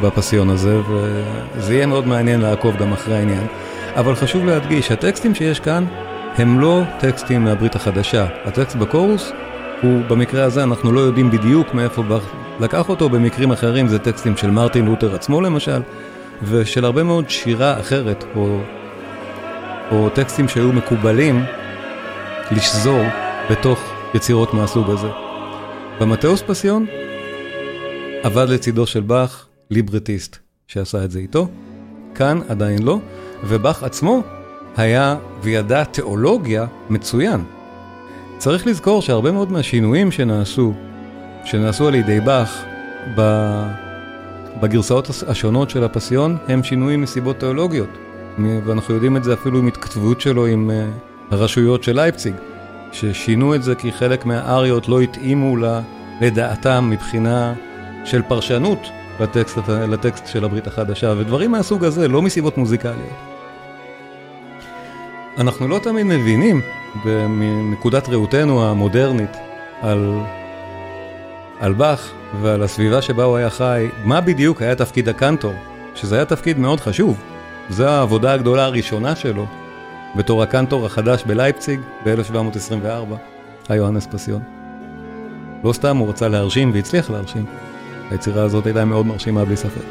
בפסיון 0.03 0.51
הזה, 0.51 0.81
וזה 0.89 1.75
יהיה 1.75 1.87
מאוד 1.87 2.07
מעניין 2.07 2.41
לעקוב 2.41 2.77
גם 2.77 2.93
אחרי 2.93 3.17
העניין. 3.17 3.47
אבל 3.97 4.15
חשוב 4.15 4.47
להדגיש, 4.47 4.93
הטקסטים 4.93 5.35
שיש 5.35 5.61
כאן 5.61 5.85
הם 6.37 6.61
לא 6.61 6.83
טקסטים 7.01 7.45
מהברית 7.45 7.75
החדשה. 7.75 8.27
הטקסט 8.45 8.77
בקורוס 8.77 9.33
הוא, 9.83 10.03
במקרה 10.09 10.45
הזה 10.45 10.63
אנחנו 10.63 10.93
לא 10.93 11.01
יודעים 11.01 11.31
בדיוק 11.31 11.75
מאיפה 11.75 12.03
באך 12.03 12.23
לקח 12.61 12.89
אותו, 12.89 13.09
במקרים 13.09 13.53
אחרים 13.53 13.89
זה 13.89 13.99
טקסטים 13.99 14.37
של 14.37 14.51
מרטין 14.51 14.87
לותר 14.87 15.15
עצמו 15.15 15.41
למשל, 15.41 15.81
ושל 16.43 16.85
הרבה 16.85 17.03
מאוד 17.03 17.31
שירה 17.31 17.81
אחרת, 17.81 18.25
או, 18.37 18.61
או 19.91 20.11
טקסטים 20.11 20.49
שהיו 20.49 20.73
מקובלים 20.73 21.45
לשזור 22.51 23.03
בתוך 23.51 23.93
יצירות 24.15 24.55
מהסוג 24.55 24.91
הזה. 24.91 25.09
במטאוס 26.01 26.43
פסיון 26.47 26.87
עבד 28.23 28.49
לצידו 28.49 28.87
של 28.87 29.01
באך 29.01 29.47
ליברטיסט 29.71 30.37
שעשה 30.67 31.05
את 31.05 31.11
זה 31.11 31.19
איתו, 31.19 31.49
כאן 32.15 32.41
עדיין 32.49 32.83
לא, 32.83 32.99
ובאך 33.45 33.83
עצמו 33.83 34.23
היה 34.77 35.17
וידע 35.43 35.85
תיאולוגיה 35.85 36.67
מצוין. 36.91 37.45
צריך 38.39 38.67
לזכור 38.67 39.03
שהרבה 39.03 39.33
מאוד 39.33 39.53
מהשינויים 39.53 40.11
שנעשו, 40.11 40.73
שנעשו 41.45 41.89
על 41.89 41.95
ידי 41.95 42.21
באך 42.21 42.65
בגרסאות 44.61 45.11
השונות 45.27 45.71
של 45.71 45.85
הפסיון, 45.85 46.37
הם 46.49 46.63
שינויים 46.63 47.03
מסיבות 47.03 47.39
תיאולוגיות. 47.39 48.08
ואנחנו 48.65 48.95
יודעים 48.95 49.17
את 49.17 49.25
זה 49.25 49.35
אפילו 49.35 49.59
עם 49.59 49.67
התכתבות 49.67 50.21
שלו 50.21 50.47
עם 50.47 50.71
אה, 50.71 50.87
הרשויות 51.31 51.83
של 51.83 51.97
לייפציג, 51.97 52.35
ששינו 52.93 53.55
את 53.55 53.63
זה 53.63 53.75
כי 53.75 53.93
חלק 53.93 54.27
מהאריות 54.27 54.89
לא 54.89 55.01
התאימו 55.01 55.57
לדעתם 56.21 56.91
מבחינה 56.91 57.55
של 58.05 58.23
פרשנות 58.23 58.79
לטקסט, 59.21 59.59
לטקסט 59.69 60.27
של 60.27 60.45
הברית 60.45 60.67
החדשה, 60.67 61.15
ודברים 61.19 61.51
מהסוג 61.51 61.85
הזה, 61.85 62.09
לא 62.09 62.23
מסיבות 62.23 62.59
מוזיקליות. 62.59 62.99
אנחנו 65.39 65.69
לא 65.69 65.79
תמיד 65.79 66.07
מבינים, 66.07 66.61
מנקודת 67.05 68.09
ראותנו 68.09 68.65
המודרנית, 68.65 69.37
על, 69.83 70.19
על 71.61 71.73
באך 71.73 72.13
ועל 72.43 72.63
הסביבה 72.63 73.03
שבה 73.03 73.25
הוא 73.25 73.37
היה 73.37 73.51
חי, 73.51 73.89
מה 74.05 74.21
בדיוק 74.21 74.63
היה 74.63 74.75
תפקיד 74.75 75.09
הקנטור, 75.09 75.55
שזה 75.95 76.17
היה 76.17 76.25
תפקיד 76.25 76.59
מאוד 76.59 76.81
חשוב. 76.81 77.17
זו 77.71 77.89
העבודה 77.89 78.33
הגדולה 78.33 78.65
הראשונה 78.65 79.17
שלו, 79.17 79.47
בתור 80.17 80.43
הקנטור 80.43 80.87
החדש 80.87 81.25
בלייפציג 81.25 81.81
ב-1724, 82.05 83.15
היוהנס 83.69 84.07
פסיון. 84.07 84.43
לא 85.65 85.73
סתם 85.73 85.97
הוא 85.97 86.09
רצה 86.09 86.29
להרשים 86.29 86.71
והצליח 86.75 87.11
להרשים. 87.11 87.45
היצירה 88.11 88.43
הזאת 88.43 88.67
הייתה 88.67 88.85
מאוד 88.85 89.07
מרשימה 89.07 89.45
בלי 89.45 89.57
ספק. 89.57 89.85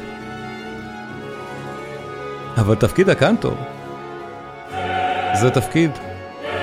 אבל 2.57 2.75
תפקיד 2.75 3.09
הקנטור 3.09 3.55
זה 5.33 5.49
תפקיד 5.49 5.91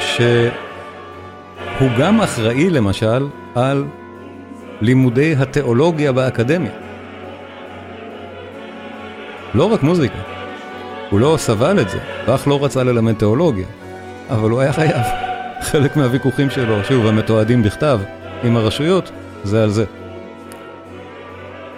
שהוא 0.00 1.90
גם 1.99 2.21
אחראי 2.21 2.71
למשל 2.71 3.26
על 3.54 3.85
לימודי 4.80 5.35
התיאולוגיה 5.38 6.12
באקדמיה. 6.12 6.73
לא 9.54 9.73
רק 9.73 9.83
מוזיקה, 9.83 10.18
הוא 11.14 11.21
לא 11.21 11.37
סבל 11.38 11.80
את 11.80 11.88
זה, 11.88 11.99
באך 12.26 12.49
לא 12.49 12.64
רצה 12.64 12.83
ללמד 12.83 13.12
תיאולוגיה, 13.12 13.66
אבל 14.30 14.50
הוא 14.50 14.61
היה 14.61 14.73
חייב. 14.73 15.02
חלק 15.71 15.97
מהוויכוחים 15.97 16.50
שלו, 16.50 16.85
שוב, 16.85 17.06
המתועדים 17.06 17.62
בכתב 17.62 18.00
עם 18.42 18.56
הרשויות, 18.56 19.11
זה 19.44 19.62
על 19.62 19.71
זה. 19.71 19.85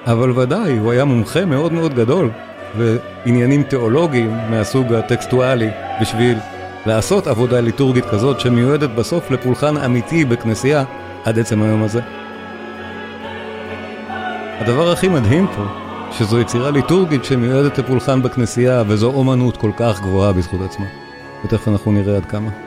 אבל 0.06 0.30
ודאי, 0.38 0.78
הוא 0.78 0.92
היה 0.92 1.04
מומחה 1.04 1.44
מאוד 1.44 1.72
מאוד 1.72 1.94
גדול 1.94 2.30
לעניינים 2.76 3.62
תיאולוגיים 3.62 4.36
מהסוג 4.50 4.94
הטקסטואלי 4.94 5.70
בשביל 6.00 6.38
לעשות 6.86 7.26
עבודה 7.26 7.60
ליטורגית 7.60 8.04
כזאת 8.04 8.40
שמיועדת 8.40 8.90
בסוף 8.90 9.30
לפולחן 9.30 9.76
אמיתי 9.76 10.24
בכנסייה 10.24 10.84
עד 11.24 11.38
עצם 11.38 11.62
היום 11.62 11.82
הזה. 11.82 12.00
הדבר 14.60 14.92
הכי 14.92 15.08
מדהים 15.08 15.46
פה, 15.56 15.85
שזו 16.18 16.40
יצירה 16.40 16.70
ליטורגית 16.70 17.24
שמיועדת 17.24 17.78
לפולחן 17.78 18.22
בכנסייה 18.22 18.82
וזו 18.86 19.06
אומנות 19.06 19.56
כל 19.56 19.70
כך 19.76 20.00
גבוהה 20.00 20.32
בזכות 20.32 20.60
עצמה. 20.60 20.86
ותכף 21.44 21.68
אנחנו 21.68 21.92
נראה 21.92 22.16
עד 22.16 22.24
כמה. 22.24 22.65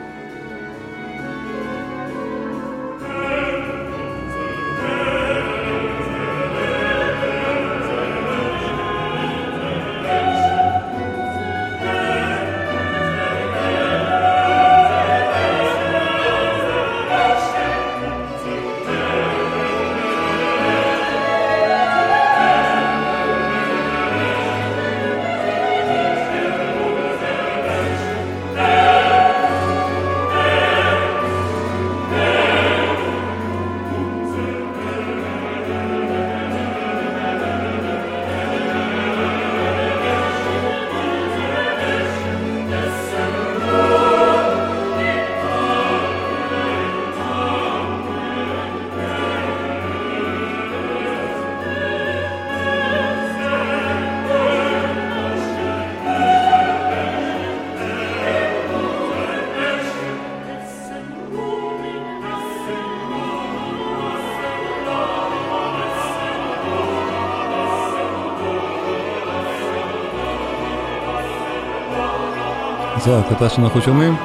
זו 73.00 73.16
ההקלטה 73.16 73.50
שאנחנו 73.50 73.82
שומעים. 73.82 74.16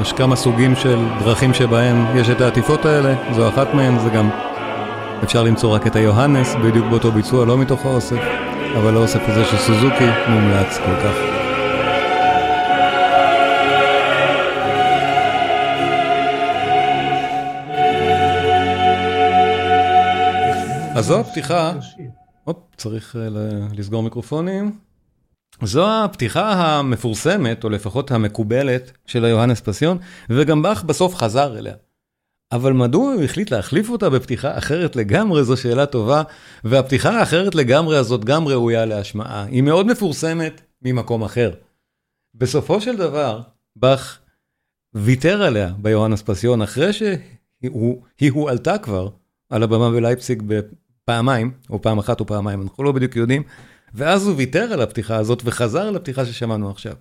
יש 0.00 0.12
כמה 0.12 0.36
סוגים 0.36 0.76
של 0.76 1.04
דרכים 1.18 1.54
שבהם 1.54 2.16
יש 2.16 2.30
את 2.30 2.40
העטיפות 2.40 2.84
האלה, 2.84 3.14
זו 3.34 3.48
אחת 3.48 3.74
מהן, 3.74 3.98
זה 3.98 4.10
גם... 4.10 4.30
אפשר 5.24 5.42
למצוא 5.42 5.74
רק 5.74 5.86
את 5.86 5.96
היוהנס, 5.96 6.54
בדיוק 6.54 6.86
באותו 6.86 7.12
ביצוע, 7.12 7.46
לא 7.46 7.58
מתוך 7.58 7.86
האוסף, 7.86 8.20
אבל 8.76 8.96
האוסף 8.96 9.20
הזה 9.28 9.44
של 9.44 9.56
סוזוקי 9.56 10.06
מומלץ 10.28 10.78
כל 10.78 10.96
כך. 11.04 11.42
אז 20.96 21.06
זו 21.06 21.20
הפתיחה. 21.20 21.72
הופ, 22.44 22.56
צריך 22.76 23.16
אה, 23.16 23.28
לסגור 23.72 24.02
מיקרופונים. 24.02 24.91
זו 25.64 26.04
הפתיחה 26.04 26.52
המפורסמת, 26.52 27.64
או 27.64 27.70
לפחות 27.70 28.10
המקובלת, 28.10 28.92
של 29.06 29.24
היוהנס 29.24 29.60
פסיון, 29.60 29.98
וגם 30.30 30.62
באך 30.62 30.84
בסוף 30.84 31.14
חזר 31.14 31.58
אליה. 31.58 31.74
אבל 32.52 32.72
מדוע 32.72 33.12
הוא 33.12 33.22
החליט 33.22 33.50
להחליף 33.50 33.90
אותה 33.90 34.10
בפתיחה 34.10 34.58
אחרת 34.58 34.96
לגמרי, 34.96 35.44
זו 35.44 35.56
שאלה 35.56 35.86
טובה, 35.86 36.22
והפתיחה 36.64 37.18
האחרת 37.18 37.54
לגמרי 37.54 37.96
הזאת 37.96 38.24
גם 38.24 38.48
ראויה 38.48 38.84
להשמעה. 38.84 39.44
היא 39.44 39.62
מאוד 39.62 39.86
מפורסמת 39.86 40.60
ממקום 40.82 41.22
אחר. 41.22 41.52
בסופו 42.34 42.80
של 42.80 42.96
דבר, 42.96 43.40
באך 43.76 44.18
ויתר 44.94 45.42
עליה 45.42 45.72
ביוהנס 45.78 46.22
פסיון, 46.22 46.62
אחרי 46.62 46.92
שהיא 46.92 48.32
הועלתה 48.32 48.78
כבר 48.78 49.08
על 49.50 49.62
הבמה 49.62 49.90
בלייפסיק 49.90 50.42
בפעמיים, 50.46 51.50
או 51.70 51.82
פעם 51.82 51.98
אחת 51.98 52.20
או 52.20 52.26
פעמיים, 52.26 52.62
אנחנו 52.62 52.84
לא 52.84 52.92
בדיוק 52.92 53.16
יודעים, 53.16 53.42
ואז 53.94 54.26
הוא 54.26 54.36
ויתר 54.36 54.72
על 54.72 54.80
הפתיחה 54.80 55.16
הזאת 55.16 55.42
וחזר 55.44 55.90
לפתיחה 55.90 56.26
ששמענו 56.26 56.70
עכשיו. 56.70 56.94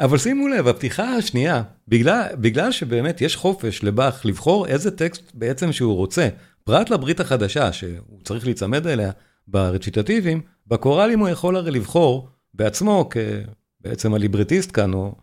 אבל 0.00 0.18
שימו 0.18 0.48
לב, 0.48 0.68
הפתיחה 0.68 1.16
השנייה, 1.16 1.62
בגלל, 1.88 2.22
בגלל 2.34 2.72
שבאמת 2.72 3.20
יש 3.20 3.36
חופש 3.36 3.84
לבאך 3.84 4.26
לבחור 4.26 4.66
איזה 4.66 4.90
טקסט 4.90 5.22
בעצם 5.34 5.72
שהוא 5.72 5.96
רוצה, 5.96 6.28
פרט 6.64 6.90
לברית 6.90 7.20
החדשה, 7.20 7.72
שהוא 7.72 8.20
צריך 8.24 8.44
להיצמד 8.44 8.86
אליה 8.86 9.10
ברציטטיביים, 9.48 10.40
בקוראלים 10.66 11.18
הוא 11.18 11.28
יכול 11.28 11.56
הרי 11.56 11.70
לבחור 11.70 12.28
בעצמו, 12.54 13.08
כבעצם 13.10 14.14
הליברטיסט 14.14 14.70
כאן, 14.72 14.94
או 14.94 15.14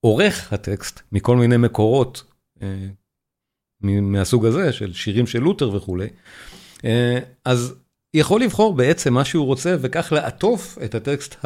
עורך 0.00 0.52
הטקסט, 0.52 1.00
מכל 1.12 1.36
מיני 1.36 1.56
מקורות 1.56 2.24
אה, 2.62 2.88
מהסוג 3.82 4.46
הזה, 4.46 4.72
של 4.72 4.92
שירים 4.92 5.26
של 5.26 5.38
לותר 5.38 5.74
וכולי. 5.74 6.08
אה, 6.84 7.18
אז 7.44 7.74
יכול 8.14 8.40
לבחור 8.40 8.74
בעצם 8.74 9.14
מה 9.14 9.24
שהוא 9.24 9.46
רוצה, 9.46 9.76
וכך 9.80 10.12
לעטוף 10.12 10.78
את 10.84 10.94
הטקסט 10.94 11.44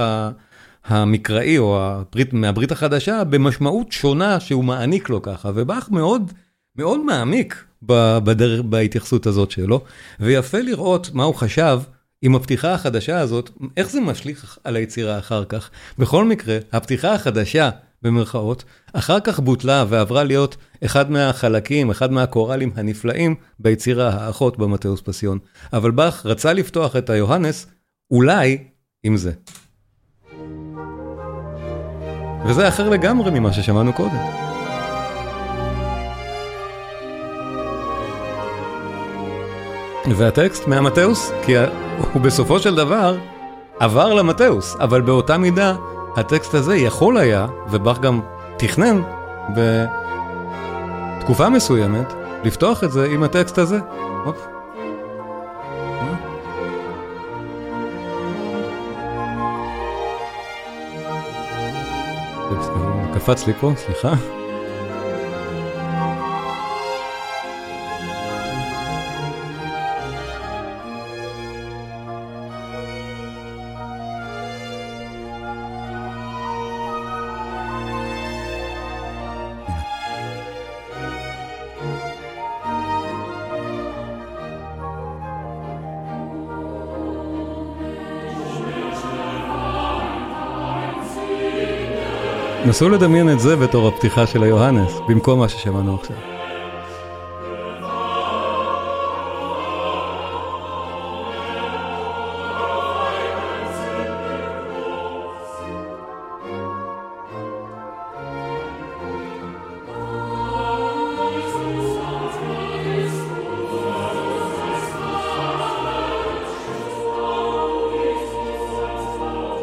המקראי 0.84 1.58
או 1.58 1.80
הברית, 1.80 2.32
מהברית 2.32 2.72
החדשה 2.72 3.24
במשמעות 3.24 3.92
שונה 3.92 4.40
שהוא 4.40 4.64
מעניק 4.64 5.08
לו 5.08 5.22
ככה, 5.22 5.50
ובאך 5.54 5.90
מאוד 5.90 6.32
מאוד 6.76 7.00
מעמיק 7.00 7.64
בדרך, 7.82 8.62
בהתייחסות 8.62 9.26
הזאת 9.26 9.50
שלו, 9.50 9.84
ויפה 10.20 10.58
לראות 10.58 11.10
מה 11.14 11.24
הוא 11.24 11.34
חשב 11.34 11.80
עם 12.22 12.34
הפתיחה 12.34 12.74
החדשה 12.74 13.20
הזאת, 13.20 13.50
איך 13.76 13.90
זה 13.90 14.00
משליך 14.00 14.58
על 14.64 14.76
היצירה 14.76 15.18
אחר 15.18 15.44
כך. 15.44 15.70
בכל 15.98 16.24
מקרה, 16.24 16.58
הפתיחה 16.72 17.14
החדשה 17.14 17.70
במרכאות, 18.02 18.64
אחר 18.92 19.20
כך 19.20 19.40
בוטלה 19.40 19.84
ועברה 19.88 20.24
להיות 20.24 20.56
אחד 20.84 21.10
מהחלקים, 21.10 21.90
אחד 21.90 22.12
מהקוראלים 22.12 22.72
הנפלאים 22.74 23.34
ביצירה 23.58 24.08
האחות 24.08 24.58
במטאוס 24.58 25.00
פסיון. 25.00 25.38
אבל 25.72 25.90
באך 25.90 26.26
רצה 26.26 26.52
לפתוח 26.52 26.96
את 26.96 27.10
היוהנס 27.10 27.66
אולי 28.10 28.58
עם 29.02 29.16
זה. 29.16 29.32
וזה 32.48 32.68
אחר 32.68 32.88
לגמרי 32.88 33.40
ממה 33.40 33.52
ששמענו 33.52 33.92
קודם. 33.92 34.46
והטקסט 40.16 40.66
מהמטאוס, 40.66 41.30
כי 41.44 41.56
הוא 42.12 42.22
בסופו 42.22 42.58
של 42.58 42.74
דבר 42.74 43.18
עבר 43.78 44.14
למטאוס, 44.14 44.76
אבל 44.80 45.00
באותה 45.00 45.38
מידה 45.38 45.76
הטקסט 46.16 46.54
הזה 46.54 46.76
יכול 46.76 47.16
היה, 47.16 47.46
ובאך 47.70 47.98
גם 47.98 48.20
תכנן 48.56 49.02
בתקופה 51.20 51.48
מסוימת, 51.48 52.12
לפתוח 52.44 52.84
את 52.84 52.92
זה 52.92 53.06
עם 53.10 53.22
הטקסט 53.22 53.58
הזה. 53.58 53.78
אופ. 54.26 54.46
קפץ 63.14 63.46
לי 63.46 63.52
פה, 63.52 63.72
סליחה. 63.76 64.12
נסו 92.66 92.88
לדמיין 92.88 93.30
את 93.30 93.40
זה 93.40 93.56
בתור 93.56 93.88
הפתיחה 93.88 94.26
של 94.26 94.42
היוהנס, 94.42 95.00
במקום 95.08 95.38
מה 95.38 95.48
ששמענו 95.48 95.94
עכשיו. 95.94 96.16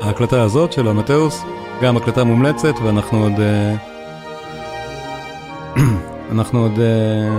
ההקלטה 0.02 0.42
הזאת 0.42 0.74
של 0.74 0.88
המטאוס 0.88 1.44
גם 1.82 1.98
הקלטה 1.98 2.24
מומלצת, 2.24 2.74
ואנחנו 2.84 3.24
עוד... 3.24 3.40
אה, 3.40 3.76
אנחנו 6.32 6.60
עוד 6.60 6.80
אה, 6.80 7.30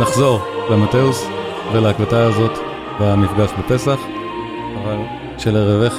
נחזור 0.00 0.40
למטאוס 0.70 1.26
ולהקלטה 1.72 2.24
הזאת 2.24 2.58
במפגש 3.00 3.50
בפסח, 3.58 3.98
אבל 4.82 4.96
של 5.38 5.56
ערב 5.56 5.92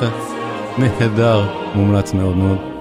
נהדר, 0.77 1.45
מומלץ 1.75 2.13
מאוד 2.13 2.37
מאוד. 2.37 2.74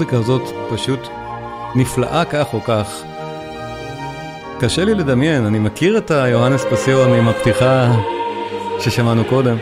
המוזיקה 0.00 0.16
הזאת 0.16 0.42
פשוט 0.70 1.00
נפלאה 1.74 2.24
כך 2.24 2.54
או 2.54 2.60
כך. 2.60 3.02
קשה 4.60 4.84
לי 4.84 4.94
לדמיין, 4.94 5.46
אני 5.46 5.58
מכיר 5.58 5.98
את 5.98 6.10
היוהנס 6.10 6.64
פסיון 6.70 7.12
עם 7.12 7.28
הפתיחה 7.28 7.92
ששמענו 8.78 9.24
קודם. 9.24 9.56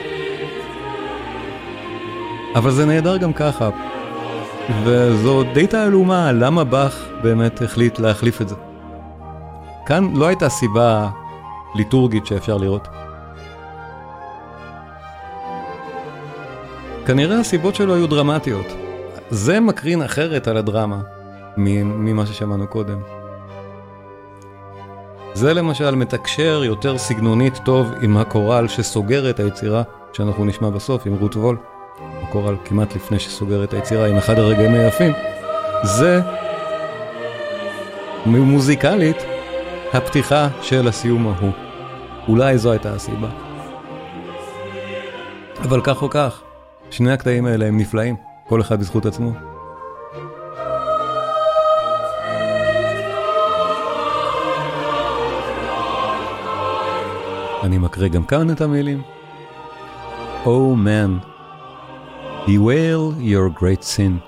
אבל 2.55 2.71
זה 2.71 2.87
נהדר 2.87 3.17
גם 3.17 3.33
ככה. 3.33 3.71
וזו 4.85 5.43
די 5.55 5.67
תעלומה 5.67 6.33
למה 6.33 6.65
באך 6.65 7.07
באמת 7.23 7.63
החליט 7.63 7.99
להחליף 7.99 8.43
את 8.43 8.49
זה. 8.49 8.55
כאן 9.87 10.11
לא 10.15 10.27
הייתה 10.27 10.49
סיבה 10.49 11.09
ליטורגית 11.75 12.27
שאפשר 12.27 12.57
לראות. 12.57 12.89
כנראה 17.07 17.39
הסיבות 17.41 17.75
שלו 17.75 17.95
היו 17.95 18.07
דרמטיות. 18.07 18.88
זה 19.31 19.61
מקרין 19.61 20.03
אחרת 20.03 20.49
על 20.49 20.57
הדרמה 20.57 21.01
ממה 21.57 22.27
ששמענו 22.27 22.67
קודם. 22.67 23.01
זה 25.35 25.55
למשל 25.55 25.95
מתקשר 25.95 26.63
יותר 26.65 26.99
סגנונית 26.99 27.59
טוב 27.65 27.93
עם 28.03 28.17
הקורל 28.17 28.69
שסוגר 28.69 29.31
את 29.31 29.41
היצירה 29.41 29.83
שאנחנו 30.13 30.45
נשמע 30.45 30.71
בסוף 30.71 31.07
עם 31.07 31.15
רות 31.15 31.37
וול. 31.37 31.57
הקורל 32.23 32.57
כמעט 32.65 32.97
לפני 32.97 33.19
שסוגר 33.19 33.65
את 33.65 33.73
היצירה 33.73 34.07
עם 34.07 34.17
אחד 34.17 34.39
הרגעים 34.39 34.75
היפים. 34.75 35.13
זה 35.83 36.21
מוזיקלית 38.27 39.17
הפתיחה 39.93 40.49
של 40.63 40.89
הסיום 40.89 41.29
ההוא. 41.29 41.53
אולי 42.29 42.59
זו 42.59 42.71
הייתה 42.71 42.93
הסיבה. 42.93 43.29
אבל 45.63 45.81
כך 45.85 46.03
או 46.03 46.11
כך, 46.11 46.43
שני 46.91 47.13
הקטעים 47.13 47.47
האלה 47.47 47.67
הם 47.67 47.79
נפלאים. 47.79 48.28
כל 48.49 48.61
אחד 48.61 48.81
בזכות 48.81 49.07
עצמו. 49.07 49.33
אני 57.63 57.79
מקריא 57.79 58.09
גם 58.09 58.25
כאן 58.25 58.51
את 58.51 58.61
המילים. 58.61 59.03
Oh 60.45 60.75
man, 60.75 61.21
bewail 62.47 63.13
your 63.21 63.51
great 63.51 63.85
sin, 63.85 64.23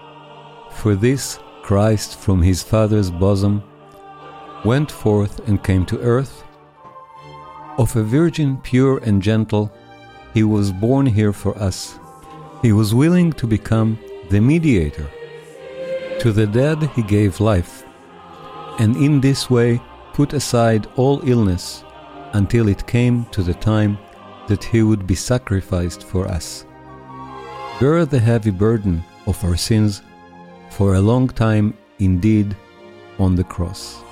for 0.71 0.95
this 0.95 1.39
Christ 1.63 2.19
from 2.25 2.43
his 2.43 2.63
Father's 2.63 3.11
bosom 3.11 3.63
went 4.65 4.91
forth 4.91 5.49
and 5.49 5.63
came 5.63 5.85
to 5.87 5.97
earth. 6.15 6.35
Of 7.79 7.97
a 7.97 8.03
virgin 8.03 8.59
pure 8.63 8.99
and 9.07 9.23
gentle, 9.23 9.71
he 10.35 10.43
was 10.43 10.73
born 10.73 11.07
here 11.07 11.33
for 11.33 11.53
us. 11.69 11.99
He 12.61 12.73
was 12.73 12.95
willing 13.03 13.33
to 13.41 13.47
become 13.47 13.99
the 14.31 14.41
mediator. 14.41 15.11
To 16.21 16.33
the 16.33 16.47
dead 16.47 16.83
he 16.95 17.03
gave 17.03 17.41
life, 17.41 17.83
and 18.79 18.97
in 18.97 19.21
this 19.21 19.51
way 19.51 19.81
put 20.13 20.33
aside 20.33 20.87
all 20.97 21.21
illness 21.29 21.85
until 22.35 22.69
it 22.69 22.87
came 22.87 23.25
to 23.33 23.43
the 23.43 23.55
time 23.55 23.99
that 24.47 24.63
he 24.63 24.83
would 24.83 25.05
be 25.05 25.17
sacrificed 25.17 26.05
for 26.05 26.29
us. 26.29 26.65
Bear 27.81 28.07
the 28.07 28.21
heavy 28.21 28.53
burden 28.53 29.03
of 29.27 29.43
our 29.45 29.57
sins 29.57 30.03
for 30.71 30.95
a 30.95 31.01
long 31.01 31.29
time 31.29 31.77
indeed 31.99 32.57
on 33.19 33.35
the 33.35 33.45
cross. 33.45 34.03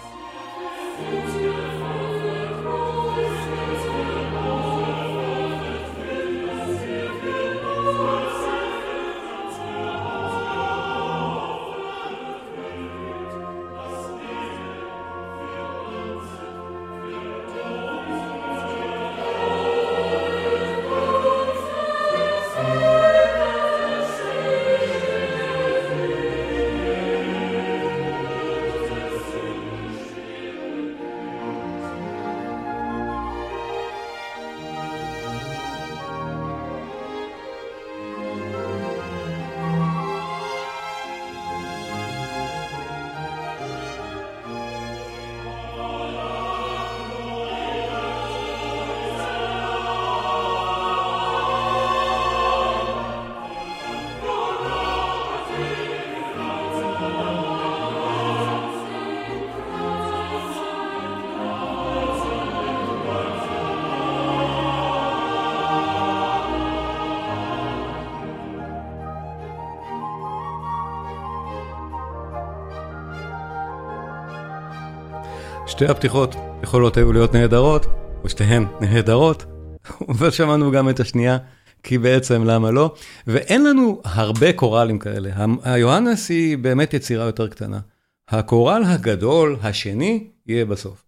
שתי 75.78 75.86
הפתיחות 75.86 76.34
יכולות 76.62 76.96
היו 76.96 77.12
להיות 77.12 77.34
נהדרות, 77.34 77.86
או 78.24 78.28
שתיהן 78.28 78.66
נהדרות, 78.80 79.44
ושמענו 80.18 80.70
גם 80.70 80.88
את 80.88 81.00
השנייה, 81.00 81.38
כי 81.82 81.98
בעצם 81.98 82.44
למה 82.44 82.70
לא? 82.70 82.94
ואין 83.26 83.64
לנו 83.64 84.00
הרבה 84.04 84.52
קוראלים 84.52 84.98
כאלה. 84.98 85.30
היוהנס 85.62 86.28
היא 86.28 86.58
באמת 86.58 86.94
יצירה 86.94 87.24
יותר 87.24 87.48
קטנה. 87.48 87.80
הקורל 88.28 88.82
הגדול, 88.86 89.56
השני, 89.62 90.26
יהיה 90.46 90.64
בסוף. 90.64 91.04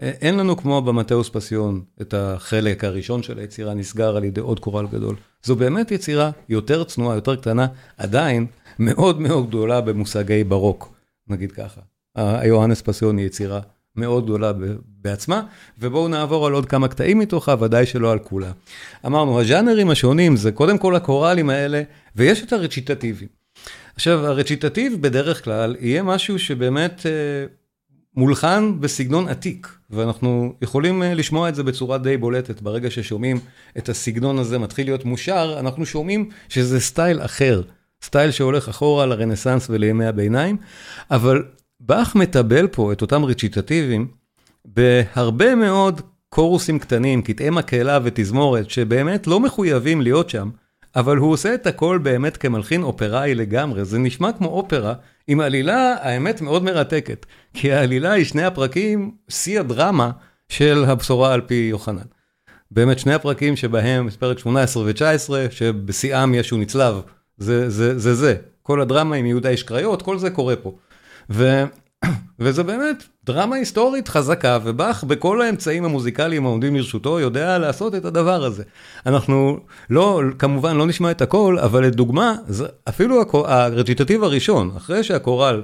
אין 0.00 0.36
לנו 0.36 0.56
כמו 0.56 0.82
במטאוס 0.82 1.28
פסיון 1.28 1.82
את 2.00 2.14
החלק 2.14 2.84
הראשון 2.84 3.22
של 3.22 3.38
היצירה 3.38 3.74
נסגר 3.74 4.16
על 4.16 4.24
ידי 4.24 4.40
עוד 4.40 4.60
קורל 4.60 4.86
גדול. 4.86 5.16
זו 5.42 5.56
באמת 5.56 5.90
יצירה 5.90 6.30
יותר 6.48 6.84
צנועה, 6.84 7.14
יותר 7.14 7.36
קטנה, 7.36 7.66
עדיין 7.96 8.46
מאוד 8.78 9.20
מאוד 9.20 9.48
גדולה 9.48 9.80
במושגי 9.80 10.44
ברוק, 10.44 10.94
נגיד 11.28 11.52
ככה. 11.52 11.80
היוהנס 12.14 12.82
פסיון 12.82 13.18
היא 13.18 13.26
יצירה 13.26 13.60
מאוד 13.96 14.24
גדולה 14.24 14.52
בעצמה, 15.02 15.42
ובואו 15.78 16.08
נעבור 16.08 16.46
על 16.46 16.52
עוד 16.52 16.66
כמה 16.66 16.88
קטעים 16.88 17.18
מתוכה, 17.18 17.54
ודאי 17.60 17.86
שלא 17.86 18.12
על 18.12 18.18
כולה. 18.18 18.52
אמרנו, 19.06 19.40
הז'אנרים 19.40 19.90
השונים 19.90 20.36
זה 20.36 20.52
קודם 20.52 20.78
כל 20.78 20.96
הקוראלים 20.96 21.50
האלה, 21.50 21.82
ויש 22.16 22.42
את 22.42 22.52
הרציטטיבים. 22.52 23.28
עכשיו, 23.94 24.26
הרציטטיב 24.26 24.96
בדרך 25.00 25.44
כלל 25.44 25.76
יהיה 25.80 26.02
משהו 26.02 26.38
שבאמת 26.38 27.06
אה, 27.06 27.46
מולחן 28.16 28.80
בסגנון 28.80 29.28
עתיק, 29.28 29.68
ואנחנו 29.90 30.54
יכולים 30.62 31.02
אה, 31.02 31.14
לשמוע 31.14 31.48
את 31.48 31.54
זה 31.54 31.62
בצורה 31.62 31.98
די 31.98 32.16
בולטת. 32.16 32.62
ברגע 32.62 32.90
ששומעים 32.90 33.40
את 33.78 33.88
הסגנון 33.88 34.38
הזה 34.38 34.58
מתחיל 34.58 34.86
להיות 34.86 35.04
מושר, 35.04 35.56
אנחנו 35.60 35.86
שומעים 35.86 36.30
שזה 36.48 36.80
סטייל 36.80 37.20
אחר. 37.20 37.62
סטייל 38.02 38.30
שהולך 38.30 38.68
אחורה 38.68 39.06
לרנסאנס 39.06 39.70
ולימי 39.70 40.06
הביניים, 40.06 40.56
אבל 41.10 41.42
באך 41.86 42.14
מטבל 42.14 42.66
פה 42.66 42.92
את 42.92 43.02
אותם 43.02 43.24
רציטטיבים 43.24 44.08
בהרבה 44.64 45.54
מאוד 45.54 46.00
קורוסים 46.28 46.78
קטנים, 46.78 47.22
קטעי 47.22 47.50
מקהלה 47.50 47.98
ותזמורת, 48.04 48.70
שבאמת 48.70 49.26
לא 49.26 49.40
מחויבים 49.40 50.02
להיות 50.02 50.30
שם, 50.30 50.50
אבל 50.96 51.16
הוא 51.16 51.32
עושה 51.32 51.54
את 51.54 51.66
הכל 51.66 51.98
באמת 52.02 52.36
כמלחין 52.36 52.82
אופראי 52.82 53.34
לגמרי, 53.34 53.84
זה 53.84 53.98
נשמע 53.98 54.32
כמו 54.32 54.48
אופרה, 54.48 54.94
עם 55.28 55.40
עלילה, 55.40 55.94
האמת, 56.00 56.40
מאוד 56.40 56.64
מרתקת, 56.64 57.26
כי 57.54 57.72
העלילה 57.72 58.12
היא 58.12 58.24
שני 58.24 58.44
הפרקים, 58.44 59.10
שיא 59.28 59.60
הדרמה 59.60 60.10
של 60.48 60.84
הבשורה 60.84 61.32
על 61.32 61.40
פי 61.40 61.68
יוחנן. 61.70 62.06
באמת 62.70 62.98
שני 62.98 63.14
הפרקים 63.14 63.56
שבהם, 63.56 64.10
פרק 64.10 64.38
18 64.38 64.82
ו-19, 64.82 65.30
שבשיאם 65.50 66.34
ישו 66.34 66.56
נצלב, 66.56 67.00
זה 67.38 67.70
זה, 67.70 67.98
זה 67.98 68.14
זה, 68.14 68.36
כל 68.62 68.80
הדרמה 68.80 69.16
עם 69.16 69.26
יהודה 69.26 69.48
איש 69.48 69.62
קריות, 69.62 70.02
כל 70.02 70.18
זה 70.18 70.30
קורה 70.30 70.56
פה. 70.56 70.74
ו... 71.30 71.64
וזה 72.38 72.62
באמת 72.62 73.04
דרמה 73.24 73.56
היסטורית 73.56 74.08
חזקה, 74.08 74.58
ובאך 74.64 75.04
בכל 75.04 75.42
האמצעים 75.42 75.84
המוזיקליים 75.84 76.46
העומדים 76.46 76.76
לרשותו 76.76 77.20
יודע 77.20 77.58
לעשות 77.58 77.94
את 77.94 78.04
הדבר 78.04 78.44
הזה. 78.44 78.62
אנחנו 79.06 79.60
לא, 79.90 80.20
כמובן 80.38 80.76
לא 80.76 80.86
נשמע 80.86 81.10
את 81.10 81.22
הכל, 81.22 81.58
אבל 81.58 81.84
לדוגמה, 81.84 82.34
אפילו 82.88 83.22
הרציטטיב 83.32 84.24
הראשון, 84.24 84.70
אחרי 84.76 85.04
שהקורל 85.04 85.62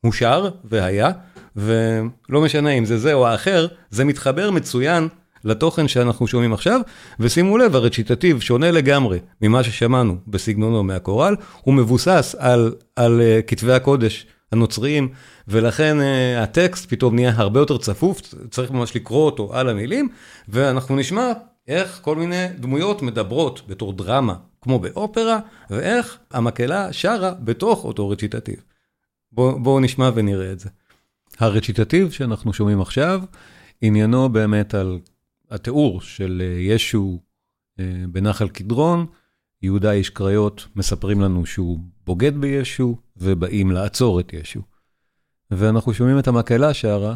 הושר 0.00 0.48
והיה, 0.64 1.10
ולא 1.56 2.40
משנה 2.40 2.70
אם 2.70 2.84
זה 2.84 2.98
זה 2.98 3.14
או 3.14 3.26
האחר, 3.26 3.66
זה 3.90 4.04
מתחבר 4.04 4.50
מצוין 4.50 5.08
לתוכן 5.44 5.88
שאנחנו 5.88 6.26
שומעים 6.26 6.52
עכשיו, 6.52 6.80
ושימו 7.20 7.58
לב, 7.58 7.76
הרציטטיב 7.76 8.40
שונה 8.40 8.70
לגמרי 8.70 9.18
ממה 9.42 9.62
ששמענו 9.62 10.16
בסגנונו 10.26 10.82
מהקורל, 10.82 11.36
הוא 11.62 11.74
מבוסס 11.74 12.36
על, 12.38 12.74
על 12.96 13.20
uh, 13.20 13.42
כתבי 13.46 13.72
הקודש. 13.72 14.26
הנוצריים, 14.52 15.08
ולכן 15.48 15.96
uh, 16.00 16.42
הטקסט 16.42 16.88
פתאום 16.88 17.14
נהיה 17.14 17.32
הרבה 17.36 17.60
יותר 17.60 17.78
צפוף, 17.78 18.20
צריך 18.50 18.70
ממש 18.70 18.96
לקרוא 18.96 19.26
אותו 19.26 19.54
על 19.54 19.68
המילים, 19.68 20.08
ואנחנו 20.48 20.96
נשמע 20.96 21.32
איך 21.68 22.00
כל 22.02 22.16
מיני 22.16 22.46
דמויות 22.58 23.02
מדברות 23.02 23.62
בתור 23.68 23.92
דרמה, 23.92 24.34
כמו 24.60 24.78
באופרה, 24.78 25.38
ואיך 25.70 26.18
המקהלה 26.30 26.92
שרה 26.92 27.34
בתוך 27.34 27.84
אותו 27.84 28.08
רציטטיב. 28.08 28.62
בואו 29.32 29.62
בוא 29.62 29.80
נשמע 29.80 30.10
ונראה 30.14 30.52
את 30.52 30.60
זה. 30.60 30.68
הרציטטיב 31.38 32.10
שאנחנו 32.10 32.52
שומעים 32.52 32.80
עכשיו, 32.80 33.22
עניינו 33.80 34.28
באמת 34.28 34.74
על 34.74 34.98
התיאור 35.50 36.00
של 36.00 36.42
אה, 36.44 36.60
ישו 36.60 37.18
uh, 37.78 37.82
בנחל 38.08 38.48
קדרון, 38.48 39.06
יהודה 39.62 39.92
איש 39.92 40.10
קריות 40.10 40.66
מספרים 40.76 41.20
לנו 41.20 41.46
שהוא 41.46 41.78
בוגד 42.06 42.36
בישו, 42.36 42.96
ובאים 43.18 43.70
לעצור 43.70 44.20
את 44.20 44.32
ישו. 44.32 44.60
ואנחנו 45.50 45.94
שומעים 45.94 46.18
את 46.18 46.28
המקהלה 46.28 46.74
שרה, 46.74 47.14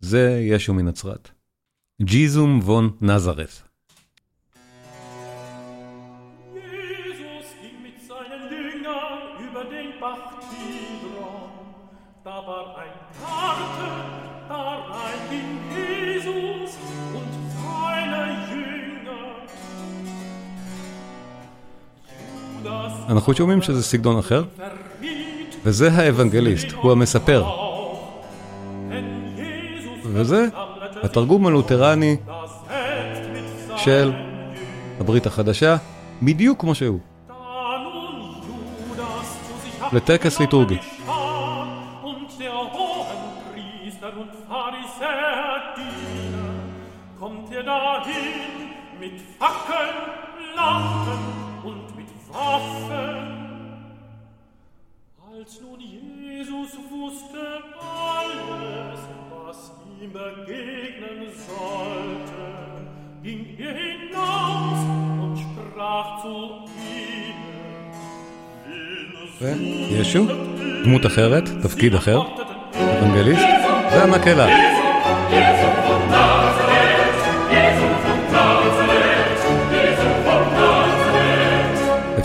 זה 0.00 0.40
ישו 0.40 0.74
מנצרת. 0.74 1.30
ג'יזום 2.02 2.60
וון 2.62 2.90
נזרת. 3.00 3.62
אנחנו 23.08 23.34
שומעים 23.34 23.62
שזה 23.62 23.82
סגנון 23.82 24.18
אחר, 24.18 24.44
וזה 25.64 25.92
האבנגליסט, 25.92 26.72
הוא 26.72 26.92
המספר. 26.92 27.44
וזה 30.04 30.46
התרגום 31.02 31.46
הלותרני 31.46 32.16
של 33.76 34.12
הברית 35.00 35.26
החדשה, 35.26 35.76
בדיוק 36.22 36.60
כמו 36.60 36.74
שהוא. 36.74 36.98
לטקס 39.92 40.40
ליטורגי. 40.40 40.78
mit 49.04 49.20
Fackeln, 49.38 49.98
Lampen 50.56 51.22
und 51.68 51.96
mit 51.96 52.10
Waffen. 52.32 53.33
Als 55.43 55.59
nun 55.61 55.79
Jesus 55.79 56.71
wusste 56.89 57.43
alles, 57.79 58.99
was 59.29 59.71
ihm 60.01 60.11
begegnen 60.13 61.27
sollte, 61.47 62.45
ging 63.21 63.57
er 63.59 63.73
hinaus 63.73 64.81
und 65.21 65.37
sprach 65.43 66.21
zu 66.21 66.35
ihnen. 66.79 67.49
וישו, 69.91 70.25
דמות 70.83 71.05
אחרת, 71.05 71.49
תפקיד 71.63 71.95
אחר, 71.95 72.21
אבנגליסט, 72.73 73.43
והמקהלה. 73.91 74.47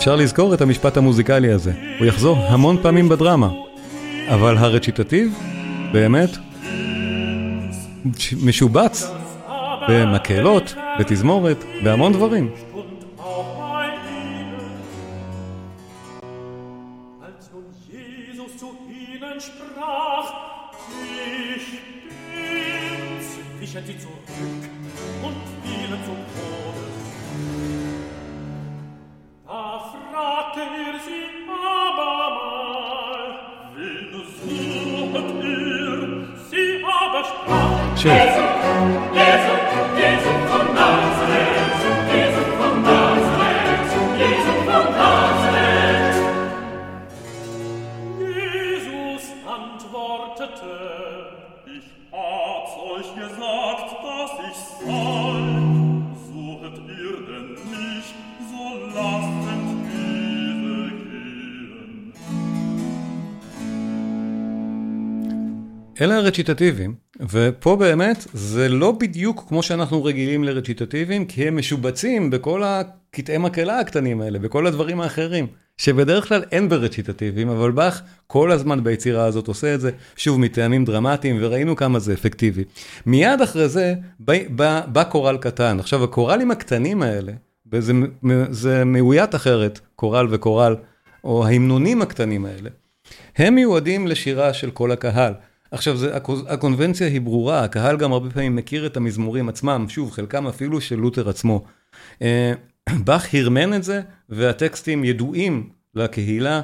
אפשר 0.00 0.16
לזכור 0.16 0.54
את 0.54 0.60
המשפט 0.60 0.96
המוזיקלי 0.96 1.52
הזה, 1.52 1.72
הוא 1.98 2.06
יחזור 2.06 2.38
המון 2.38 2.76
פעמים 2.82 3.08
בדרמה, 3.08 3.48
אבל 4.28 4.56
הרציטטיב, 4.56 5.38
באמת, 5.92 6.30
משובץ 8.42 9.10
במקהלות, 9.88 10.74
בתזמורת, 11.00 11.64
בהמון 11.84 12.12
דברים. 12.12 12.50
אלה 66.40 66.48
הרציטטיביים, 66.48 66.94
ופה 67.30 67.76
באמת 67.76 68.26
זה 68.32 68.68
לא 68.68 68.92
בדיוק 68.92 69.44
כמו 69.48 69.62
שאנחנו 69.62 70.04
רגילים 70.04 70.44
לרציטטיביים, 70.44 71.24
כי 71.24 71.48
הם 71.48 71.56
משובצים 71.56 72.30
בכל 72.30 72.62
הקטעי 72.64 73.38
מקהלה 73.38 73.80
הקטנים 73.80 74.20
האלה, 74.20 74.38
בכל 74.38 74.66
הדברים 74.66 75.00
האחרים, 75.00 75.46
שבדרך 75.76 76.28
כלל 76.28 76.42
אין 76.52 76.68
ברציטטיביים, 76.68 77.48
אבל 77.48 77.70
באך 77.70 78.02
כל 78.26 78.52
הזמן 78.52 78.84
ביצירה 78.84 79.24
הזאת 79.24 79.48
עושה 79.48 79.74
את 79.74 79.80
זה, 79.80 79.90
שוב, 80.16 80.40
מטעמים 80.40 80.84
דרמטיים, 80.84 81.36
וראינו 81.40 81.76
כמה 81.76 81.98
זה 81.98 82.12
אפקטיבי. 82.12 82.64
מיד 83.06 83.40
אחרי 83.40 83.68
זה 83.68 83.94
בא, 84.20 84.86
בא 84.86 85.04
קורל 85.04 85.36
קטן. 85.36 85.80
עכשיו, 85.80 86.04
הקורלים 86.04 86.50
הקטנים 86.50 87.02
האלה, 87.02 87.32
וזה 87.72 87.92
זה 88.50 88.84
מאוית 88.84 89.34
אחרת, 89.34 89.80
קורל 89.96 90.26
וקורל, 90.30 90.76
או 91.24 91.46
ההמנונים 91.46 92.02
הקטנים 92.02 92.44
האלה, 92.44 92.70
הם 93.36 93.54
מיועדים 93.54 94.06
לשירה 94.06 94.52
של 94.52 94.70
כל 94.70 94.92
הקהל. 94.92 95.32
עכשיו, 95.70 95.96
זה, 95.96 96.16
הקונבנציה 96.48 97.06
היא 97.06 97.20
ברורה, 97.20 97.64
הקהל 97.64 97.96
גם 97.96 98.12
הרבה 98.12 98.30
פעמים 98.30 98.56
מכיר 98.56 98.86
את 98.86 98.96
המזמורים 98.96 99.48
עצמם, 99.48 99.86
שוב, 99.88 100.10
חלקם 100.10 100.46
אפילו 100.46 100.80
של 100.80 100.96
לותר 100.96 101.28
עצמו. 101.28 101.64
אה, 102.22 102.52
באך 103.04 103.34
הרמן 103.34 103.74
את 103.74 103.84
זה, 103.84 104.00
והטקסטים 104.28 105.04
ידועים 105.04 105.68
לקהילה, 105.94 106.60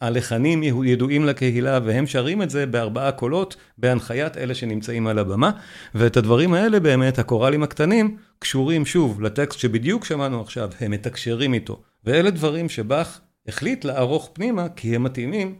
הלחנים 0.00 0.62
ידועים 0.84 1.24
לקהילה, 1.24 1.78
והם 1.84 2.06
שרים 2.06 2.42
את 2.42 2.50
זה 2.50 2.66
בארבעה 2.66 3.12
קולות, 3.12 3.56
בהנחיית 3.78 4.36
אלה 4.36 4.54
שנמצאים 4.54 5.06
על 5.06 5.18
הבמה, 5.18 5.50
ואת 5.94 6.16
הדברים 6.16 6.54
האלה 6.54 6.80
באמת, 6.80 7.18
הקוראלים 7.18 7.62
הקטנים, 7.62 8.16
קשורים 8.38 8.86
שוב 8.86 9.22
לטקסט 9.22 9.58
שבדיוק 9.58 10.04
שמענו 10.04 10.40
עכשיו, 10.40 10.70
הם 10.80 10.90
מתקשרים 10.90 11.54
איתו. 11.54 11.82
ואלה 12.04 12.30
דברים 12.30 12.68
שבאך 12.68 13.20
החליט 13.48 13.84
לערוך 13.84 14.30
פנימה, 14.32 14.68
כי 14.76 14.96
הם 14.96 15.02
מתאימים 15.02 15.54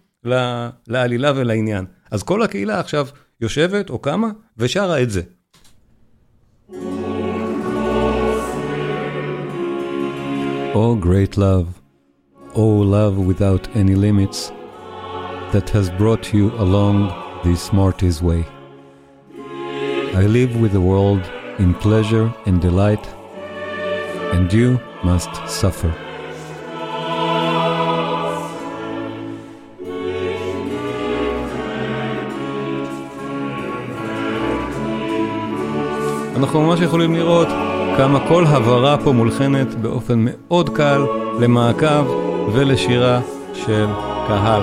לעלילה 0.87 1.33
ולעניין. 1.37 1.85
אז 2.12 2.24
כל 2.24 2.42
הקהילה 2.42 2.80
עכשיו 2.80 3.08
יושבת 3.42 3.90
או 3.90 4.00
קמה 4.00 4.28
ושרה 4.58 5.02
את 5.02 5.10
זה. 5.10 5.22
Oh 10.74 10.96
great 10.96 11.38
love, 11.38 11.68
oh 12.54 12.84
love 12.96 13.18
without 13.32 13.68
any 13.74 13.96
limits, 13.96 14.52
that 15.54 15.70
has 15.72 15.90
brought 16.02 16.34
you 16.34 16.52
along 16.66 16.98
this 17.44 17.62
smartest 17.72 18.22
way. 18.22 18.44
I 20.22 20.26
live 20.38 20.52
with 20.62 20.74
the 20.74 20.86
world 20.92 21.24
in 21.58 21.74
pleasure 21.74 22.28
and 22.46 22.62
delight, 22.62 23.06
and 24.34 24.54
you 24.54 24.80
must 25.04 25.32
suffer. 25.48 25.92
אנחנו 36.43 36.63
ממש 36.63 36.81
יכולים 36.81 37.15
לראות 37.15 37.49
כמה 37.97 38.29
כל 38.29 38.45
הברה 38.47 39.05
פה 39.05 39.13
מולחנת 39.13 39.75
באופן 39.75 40.19
מאוד 40.19 40.77
קל 40.77 41.01
למעקב 41.41 42.07
ולשירה 42.55 43.21
של 43.55 43.87
קהל. 44.29 44.63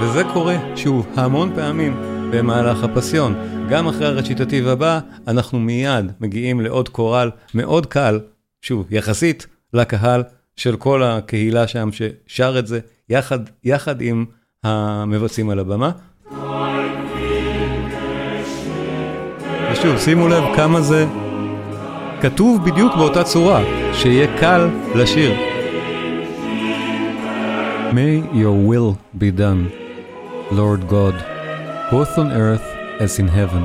וזה 0.00 0.22
קורה, 0.32 0.56
שוב, 0.76 1.06
המון 1.16 1.52
פעמים 1.54 1.96
במהלך 2.30 2.84
הפסיון. 2.84 3.34
גם 3.68 3.88
אחרי 3.88 4.06
הרציטטיב 4.06 4.68
הבא, 4.68 5.00
אנחנו 5.28 5.60
מיד 5.60 6.12
מגיעים 6.20 6.60
לעוד 6.60 6.88
קורל 6.88 7.30
מאוד 7.54 7.86
קל, 7.86 8.20
שוב, 8.62 8.86
יחסית 8.90 9.46
לקהל 9.72 10.22
של 10.56 10.76
כל 10.76 11.02
הקהילה 11.02 11.68
שם 11.68 11.88
ששר 11.92 12.58
את 12.58 12.66
זה, 12.66 12.80
יחד, 13.08 13.38
יחד 13.64 14.00
עם 14.00 14.24
המבצעים 14.64 15.50
על 15.50 15.58
הבמה. 15.58 15.90
ושוב, 19.83 19.97
שימו 19.97 20.27
לב 20.27 20.43
כמה 20.55 20.81
זה 20.81 21.05
כתוב 22.21 22.65
בדיוק 22.65 22.95
באותה 22.95 23.23
צורה, 23.23 23.61
שיהיה 23.93 24.37
קל 24.39 24.69
לשיר. 24.95 25.33
May 27.91 28.21
your 28.33 28.55
will 28.69 28.97
be 29.17 29.31
done, 29.31 29.71
Lord 30.51 30.87
God, 30.87 31.15
both 31.91 32.17
on 32.17 32.31
earth 32.31 32.67
as 32.99 33.17
in 33.17 33.27
heaven. 33.27 33.63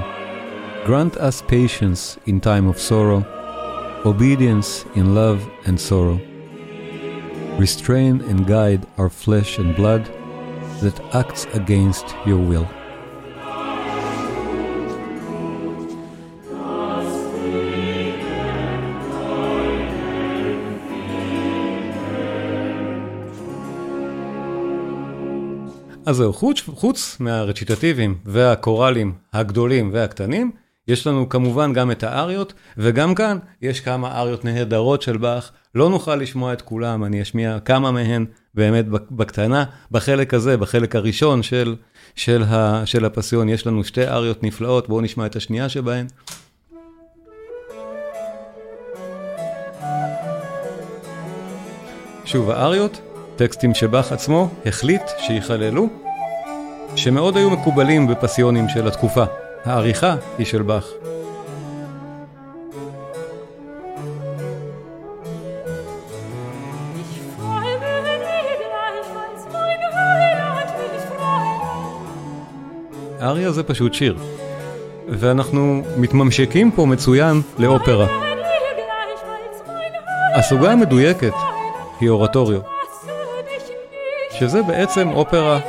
Grant 0.87 1.17
us 1.17 1.43
patience 1.43 2.19
in 2.27 2.41
time 2.41 2.67
of 2.67 2.79
sorrow, 2.79 3.23
obedience 4.05 4.87
in 4.95 5.15
love 5.15 5.41
and 5.67 5.79
sorrow. 5.79 6.19
Restrain 7.59 8.15
and 8.31 8.47
guide 8.47 8.83
our 8.99 9.11
flesh 9.11 9.59
and 9.59 9.77
blood 9.77 10.05
that 10.83 10.99
acts 11.15 11.47
against 11.61 12.07
your 12.27 12.43
will. 12.51 12.69
אז 26.10 26.16
זהו, 26.16 26.34
חוץ, 26.34 26.62
חוץ 26.62 27.18
מהרציטטיבים 27.20 28.18
והקוראלים 28.26 29.14
הגדולים 29.34 29.90
והקטנים, 29.94 30.52
יש 30.88 31.08
לנו 31.08 31.30
כמובן 31.30 31.74
גם 31.74 31.92
את 31.92 32.04
האריות, 32.04 32.54
וגם 32.78 33.16
כאן 33.16 33.38
יש 33.62 33.80
כמה 33.80 34.20
אריות 34.20 34.46
נהדרות 34.46 35.02
של 35.02 35.18
באך, 35.18 35.52
לא 35.76 35.90
נוכל 35.90 36.16
לשמוע 36.16 36.54
את 36.54 36.62
כולם, 36.62 37.04
אני 37.04 37.22
אשמיע 37.22 37.60
כמה 37.60 37.92
מהן 37.92 38.26
באמת 38.56 38.86
בקטנה. 39.12 39.64
בחלק 39.92 40.34
הזה, 40.34 40.58
בחלק 40.58 40.96
הראשון 40.96 41.44
של, 41.44 41.76
של, 42.16 42.44
ה, 42.44 42.86
של 42.86 43.06
הפסיון, 43.06 43.50
יש 43.50 43.68
לנו 43.68 43.84
שתי 43.84 44.08
אריות 44.08 44.44
נפלאות, 44.44 44.90
בואו 44.90 45.02
נשמע 45.02 45.26
את 45.26 45.36
השנייה 45.36 45.70
שבהן. 45.70 46.08
שוב, 52.26 52.50
האריות 52.50 53.09
טקסטים 53.40 53.74
שבאך 53.74 54.12
עצמו 54.12 54.50
החליט 54.66 55.02
שיכללו, 55.18 55.88
שמאוד 56.96 57.38
היו 57.38 57.50
מקובלים 57.50 58.08
בפסיונים 58.08 58.70
של 58.70 58.88
התקופה. 58.88 59.24
העריכה 59.66 60.16
היא 60.38 60.46
של 60.46 60.62
באך. 60.62 60.88
אריה 73.22 73.52
זה 73.52 73.64
פשוט 73.64 73.94
שיר, 73.94 74.18
ואנחנו 75.10 75.82
מתממשקים 75.98 76.72
פה 76.72 76.86
מצוין 76.86 77.42
לאופרה. 77.60 78.08
הסוגה 80.36 80.72
המדויקת 80.72 81.34
היא 82.00 82.10
אורטוריו, 82.10 82.79
שזה 84.40 84.62
בעצם 84.62 85.10
אופרה 85.10 85.60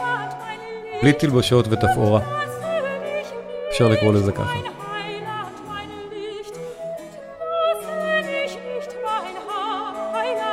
בלי 1.03 1.13
תלבשות 1.13 1.67
ותפאורה. 1.71 2.21
אפשר 3.71 3.89
לקרוא 3.89 4.13
לזה 4.13 4.33
ככה. 4.33 4.59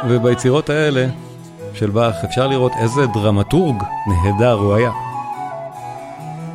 וביצירות 0.09 0.69
האלה 0.69 1.05
של 1.73 1.89
באך 1.89 2.15
אפשר 2.25 2.47
לראות 2.47 2.71
איזה 2.81 3.05
דרמטורג 3.05 3.83
נהדר 4.07 4.53
הוא 4.53 4.75
היה. 4.75 4.91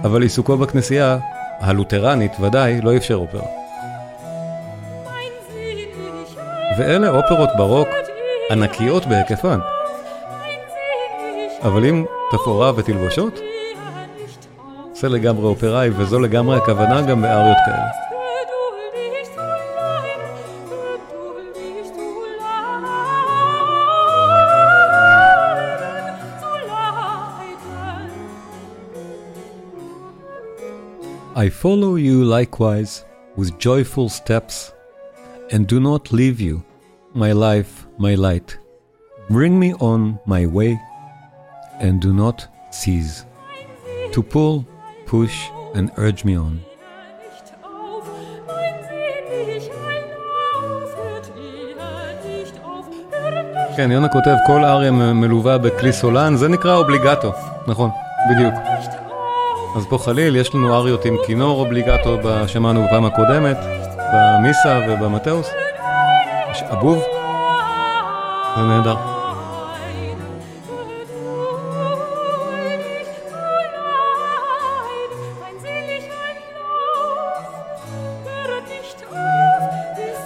אבל 0.05 0.23
עיסוקו 0.23 0.57
בכנסייה, 0.57 1.19
הלותרנית 1.61 2.33
ודאי, 2.41 2.81
לא 2.81 2.97
אפשר 2.97 3.15
אופרה. 3.15 3.47
ואלה 6.79 7.09
אופרות 7.09 7.49
ברוק 7.57 7.89
ענקיות 8.51 9.07
בהיקפן. 9.07 9.59
אבל 11.62 11.86
עם 11.86 12.06
תפאורה 12.32 12.72
ותלבושות, 12.76 13.40
זה 14.94 15.10
לגמרי 15.10 15.46
אופראי, 15.46 15.90
וזו 15.90 16.20
לגמרי 16.20 16.58
הכוונה 16.58 17.02
גם 17.02 17.22
באריות 17.22 17.58
כאלה. 17.66 18.08
I 31.36 31.50
follow 31.50 31.98
you 31.98 32.24
likewise 32.24 33.06
with 33.38 33.60
joyful 33.60 34.10
steps, 34.10 34.72
and 35.52 35.68
do 35.68 35.80
not 35.80 36.12
leave 36.12 36.42
you, 36.42 36.64
my 37.14 37.32
life, 37.32 37.86
my 38.00 38.16
light. 38.16 38.58
Bring 39.30 39.60
me 39.60 39.76
on 39.76 40.18
my 40.26 40.48
way, 40.48 40.80
And 41.81 42.01
do 42.01 42.13
not 42.13 42.47
cease 42.71 43.25
to 44.13 44.23
pull, 44.23 44.65
push, 45.07 45.37
and 45.75 45.91
urge 45.99 46.25
me 46.25 46.37
on. 46.37 46.73
כן, 53.77 53.91
יונה 53.93 54.09
כותב, 54.09 54.35
כל 54.47 54.65
אריה 54.65 54.91
מלווה 54.91 55.59
בכלי 55.59 55.93
סולן, 55.93 56.37
זה 56.37 56.49
נקרא 56.49 56.77
אובליגטו, 56.77 57.33
נכון, 57.67 57.91
בדיוק. 58.31 58.55
אז 59.77 59.87
פה 59.91 59.99
חליל, 59.99 60.37
יש 60.37 60.55
לנו 60.55 60.77
אריות 60.77 61.05
עם 61.05 61.17
כינור 61.27 61.61
אובליגטו, 61.61 62.19
שמענו 62.47 62.85
בפעם 62.87 63.05
הקודמת, 63.05 63.57
במיסה 64.15 64.81
ובמטאוס. 64.89 65.51
יש 66.51 66.63
אבוב, 66.63 67.03
זה 68.57 68.63
נהדר. 68.63 69.12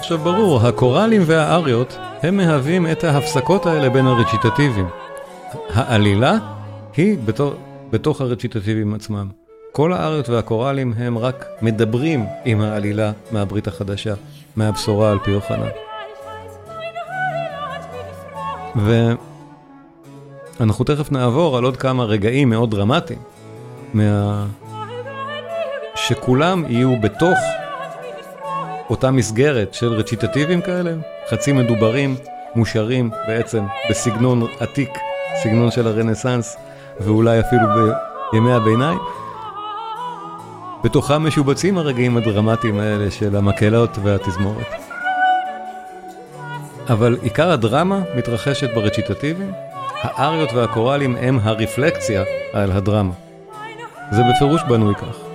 עכשיו 0.06 0.18
ברור, 0.18 0.60
הקוראלים 0.66 1.22
והאריות 1.26 1.98
הם 2.22 2.36
מהווים 2.36 2.86
את 2.86 3.04
ההפסקות 3.04 3.66
האלה 3.66 3.90
בין 3.90 4.06
הרציטטיבים. 4.06 4.88
העלילה 5.74 6.34
היא 6.96 7.18
בתור, 7.24 7.54
בתוך 7.90 8.20
הרציטטיבים 8.20 8.94
עצמם. 8.94 9.28
כל 9.72 9.92
האריות 9.92 10.28
והקוראלים 10.28 10.94
הם 10.96 11.18
רק 11.18 11.46
מדברים 11.62 12.26
עם 12.44 12.60
העלילה 12.60 13.12
מהברית 13.32 13.66
החדשה, 13.66 14.14
מהבשורה 14.56 15.10
על 15.10 15.18
פי 15.18 15.30
יוחנן. 15.30 15.68
ואנחנו 20.60 20.84
תכף 20.84 21.12
נעבור 21.12 21.56
על 21.56 21.64
עוד 21.64 21.76
כמה 21.76 22.04
רגעים 22.04 22.50
מאוד 22.50 22.70
דרמטיים, 22.70 23.20
מה... 23.94 24.46
שכולם 25.94 26.64
יהיו 26.68 27.00
בתוך 27.00 27.38
אותה 28.90 29.10
מסגרת 29.10 29.74
של 29.74 29.92
רציטטיבים 29.92 30.60
כאלה, 30.60 30.92
חצי 31.30 31.52
מדוברים, 31.52 32.16
מושרים 32.54 33.10
בעצם 33.26 33.64
בסגנון 33.90 34.46
עתיק, 34.60 34.90
סגנון 35.42 35.70
של 35.70 35.86
הרנסאנס, 35.86 36.56
ואולי 37.00 37.40
אפילו 37.40 37.66
בימי 38.32 38.52
הביניים. 38.52 38.98
בתוכם 40.84 41.26
משובצים 41.26 41.78
הרגעים 41.78 42.16
הדרמטיים 42.16 42.78
האלה 42.78 43.10
של 43.10 43.36
המקהלות 43.36 43.98
והתזמורת. 44.02 44.66
אבל 46.88 47.16
עיקר 47.22 47.50
הדרמה 47.50 48.00
מתרחשת 48.16 48.74
ברציטטיבים, 48.74 49.52
האריות 50.02 50.52
והקוראלים 50.52 51.16
הם 51.16 51.38
הרפלקציה 51.42 52.22
על 52.52 52.72
הדרמה. 52.72 53.12
זה 54.10 54.22
בפירוש 54.30 54.62
בנוי 54.68 54.94
כך. 54.94 55.25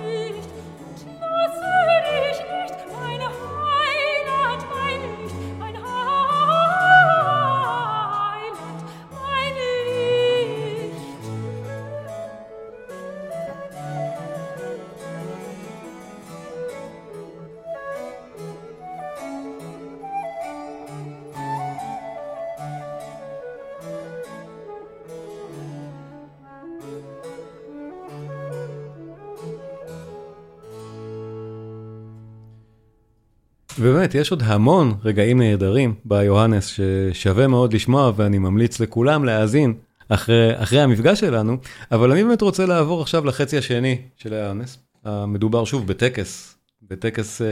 ובאמת, 33.82 34.14
יש 34.14 34.30
עוד 34.30 34.42
המון 34.42 34.94
רגעים 35.04 35.40
נהדרים 35.40 35.94
ביוהנס 36.04 36.66
ששווה 36.66 37.46
מאוד 37.46 37.72
לשמוע, 37.72 38.12
ואני 38.16 38.38
ממליץ 38.38 38.80
לכולם 38.80 39.24
להאזין 39.24 39.74
אחרי, 40.08 40.62
אחרי 40.62 40.80
המפגש 40.80 41.20
שלנו, 41.20 41.56
אבל 41.92 42.12
אני 42.12 42.24
באמת 42.24 42.42
רוצה 42.42 42.66
לעבור 42.66 43.02
עכשיו 43.02 43.24
לחצי 43.24 43.58
השני 43.58 43.98
של 44.16 44.34
היוהנס. 44.34 44.78
מדובר 45.06 45.64
שוב 45.64 45.86
בטקס, 45.86 46.58
בטקס 46.82 47.40
uh, 47.40 47.44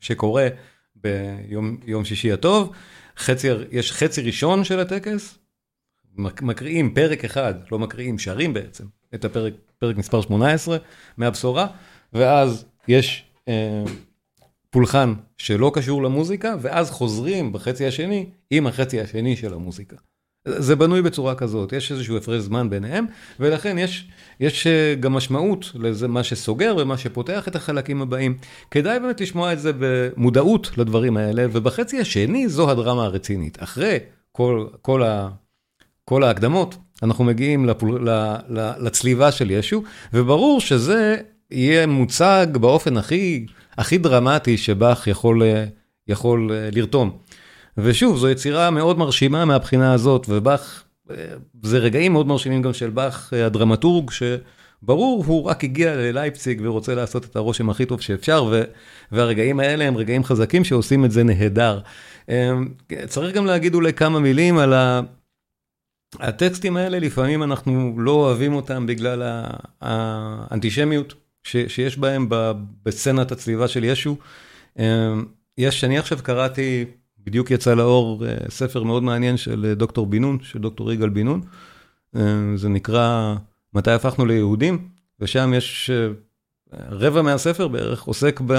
שקורה 0.00 0.48
ביום 0.96 2.04
שישי 2.04 2.32
הטוב. 2.32 2.72
חצי, 3.18 3.48
יש 3.70 3.92
חצי 3.92 4.22
ראשון 4.22 4.64
של 4.64 4.80
הטקס, 4.80 5.38
מקריאים 6.42 6.94
פרק 6.94 7.24
אחד, 7.24 7.54
לא 7.72 7.78
מקריאים, 7.78 8.18
שרים 8.18 8.54
בעצם, 8.54 8.84
את 9.14 9.24
הפרק, 9.24 9.52
פרק 9.78 9.96
מספר 9.96 10.20
18 10.20 10.76
מהבשורה, 11.16 11.66
ואז 12.12 12.64
יש... 12.88 13.24
Uh, 13.48 13.50
פולחן 14.76 15.12
שלא 15.38 15.70
קשור 15.74 16.02
למוזיקה, 16.02 16.54
ואז 16.60 16.90
חוזרים 16.90 17.52
בחצי 17.52 17.86
השני 17.86 18.26
עם 18.50 18.66
החצי 18.66 19.00
השני 19.00 19.36
של 19.36 19.54
המוזיקה. 19.54 19.96
זה 20.48 20.76
בנוי 20.76 21.02
בצורה 21.02 21.34
כזאת, 21.34 21.72
יש 21.72 21.92
איזשהו 21.92 22.16
הפרש 22.16 22.42
זמן 22.42 22.70
ביניהם, 22.70 23.06
ולכן 23.40 23.78
יש, 23.78 24.08
יש 24.40 24.66
אה, 24.66 24.94
גם 25.00 25.12
משמעות 25.12 25.72
לזה 25.74 26.08
מה 26.08 26.22
שסוגר 26.22 26.76
ומה 26.78 26.98
שפותח 26.98 27.48
את 27.48 27.56
החלקים 27.56 28.02
הבאים. 28.02 28.36
כדאי 28.70 29.00
באמת 29.00 29.20
לשמוע 29.20 29.52
את 29.52 29.60
זה 29.60 29.72
במודעות 29.78 30.78
לדברים 30.78 31.16
האלה, 31.16 31.46
ובחצי 31.52 32.00
השני 32.00 32.48
זו 32.48 32.70
הדרמה 32.70 33.04
הרצינית. 33.04 33.62
אחרי 33.62 33.98
כל, 34.32 34.66
כל, 34.82 35.02
ה, 35.02 35.28
כל 36.04 36.22
ההקדמות, 36.22 36.76
אנחנו 37.02 37.24
מגיעים 37.24 37.66
לפול, 37.66 38.10
ל, 38.10 38.36
ל, 38.48 38.70
לצליבה 38.78 39.32
של 39.32 39.50
ישו, 39.50 39.82
וברור 40.12 40.60
שזה 40.60 41.16
יהיה 41.50 41.86
מוצג 41.86 42.46
באופן 42.52 42.96
הכי... 42.96 43.46
הכי 43.78 43.98
דרמטי 43.98 44.58
שבאך 44.58 45.06
יכול, 45.06 45.42
אה, 45.42 45.64
יכול 46.08 46.52
אה, 46.52 46.68
לרתום. 46.72 47.18
ושוב, 47.78 48.18
זו 48.18 48.28
יצירה 48.28 48.70
מאוד 48.70 48.98
מרשימה 48.98 49.44
מהבחינה 49.44 49.92
הזאת, 49.92 50.26
ובאך, 50.28 50.84
אה, 51.10 51.14
זה 51.62 51.78
רגעים 51.78 52.12
מאוד 52.12 52.26
מרשימים 52.26 52.62
גם 52.62 52.72
של 52.72 52.90
באך, 52.90 53.32
הדרמטורג, 53.32 54.10
שברור, 54.10 55.24
הוא 55.26 55.44
רק 55.44 55.64
הגיע 55.64 55.96
ללייפציג 55.96 56.60
ורוצה 56.64 56.94
לעשות 56.94 57.24
את 57.24 57.36
הרושם 57.36 57.70
הכי 57.70 57.86
טוב 57.86 58.00
שאפשר, 58.00 58.44
ו, 58.50 58.62
והרגעים 59.12 59.60
האלה 59.60 59.84
הם 59.84 59.96
רגעים 59.96 60.24
חזקים 60.24 60.64
שעושים 60.64 61.04
את 61.04 61.10
זה 61.10 61.24
נהדר. 61.24 61.80
צריך 63.06 63.34
גם 63.34 63.46
להגיד 63.46 63.74
אולי 63.74 63.92
כמה 63.92 64.20
מילים 64.20 64.58
על, 64.58 64.72
ה, 64.72 65.00
הטקסטים 66.20 66.76
האלה, 66.76 66.98
לפעמים 66.98 67.42
אנחנו 67.42 67.94
לא 67.98 68.10
אוהבים 68.10 68.54
אותם 68.54 68.86
בגלל 68.86 69.42
האנטישמיות 69.80 71.14
שיש 71.46 71.98
בהם 71.98 72.28
בסצנת 72.84 73.32
הצליבה 73.32 73.68
של 73.68 73.84
ישו. 73.84 74.16
יש, 75.58 75.84
אני 75.84 75.98
עכשיו 75.98 76.18
קראתי, 76.22 76.84
בדיוק 77.24 77.50
יצא 77.50 77.74
לאור 77.74 78.24
ספר 78.48 78.82
מאוד 78.82 79.02
מעניין 79.02 79.36
של 79.36 79.74
דוקטור 79.76 80.06
בן 80.06 80.20
נון, 80.20 80.38
של 80.42 80.58
דוקטור 80.58 80.92
יגאל 80.92 81.08
בן 81.08 81.26
נון. 81.26 81.40
זה 82.56 82.68
נקרא 82.68 83.34
מתי 83.74 83.90
הפכנו 83.90 84.26
ליהודים, 84.26 84.88
ושם 85.20 85.52
יש 85.56 85.90
רבע 86.72 87.22
מהספר 87.22 87.68
בערך 87.68 88.02
עוסק, 88.02 88.40
ב, 88.46 88.54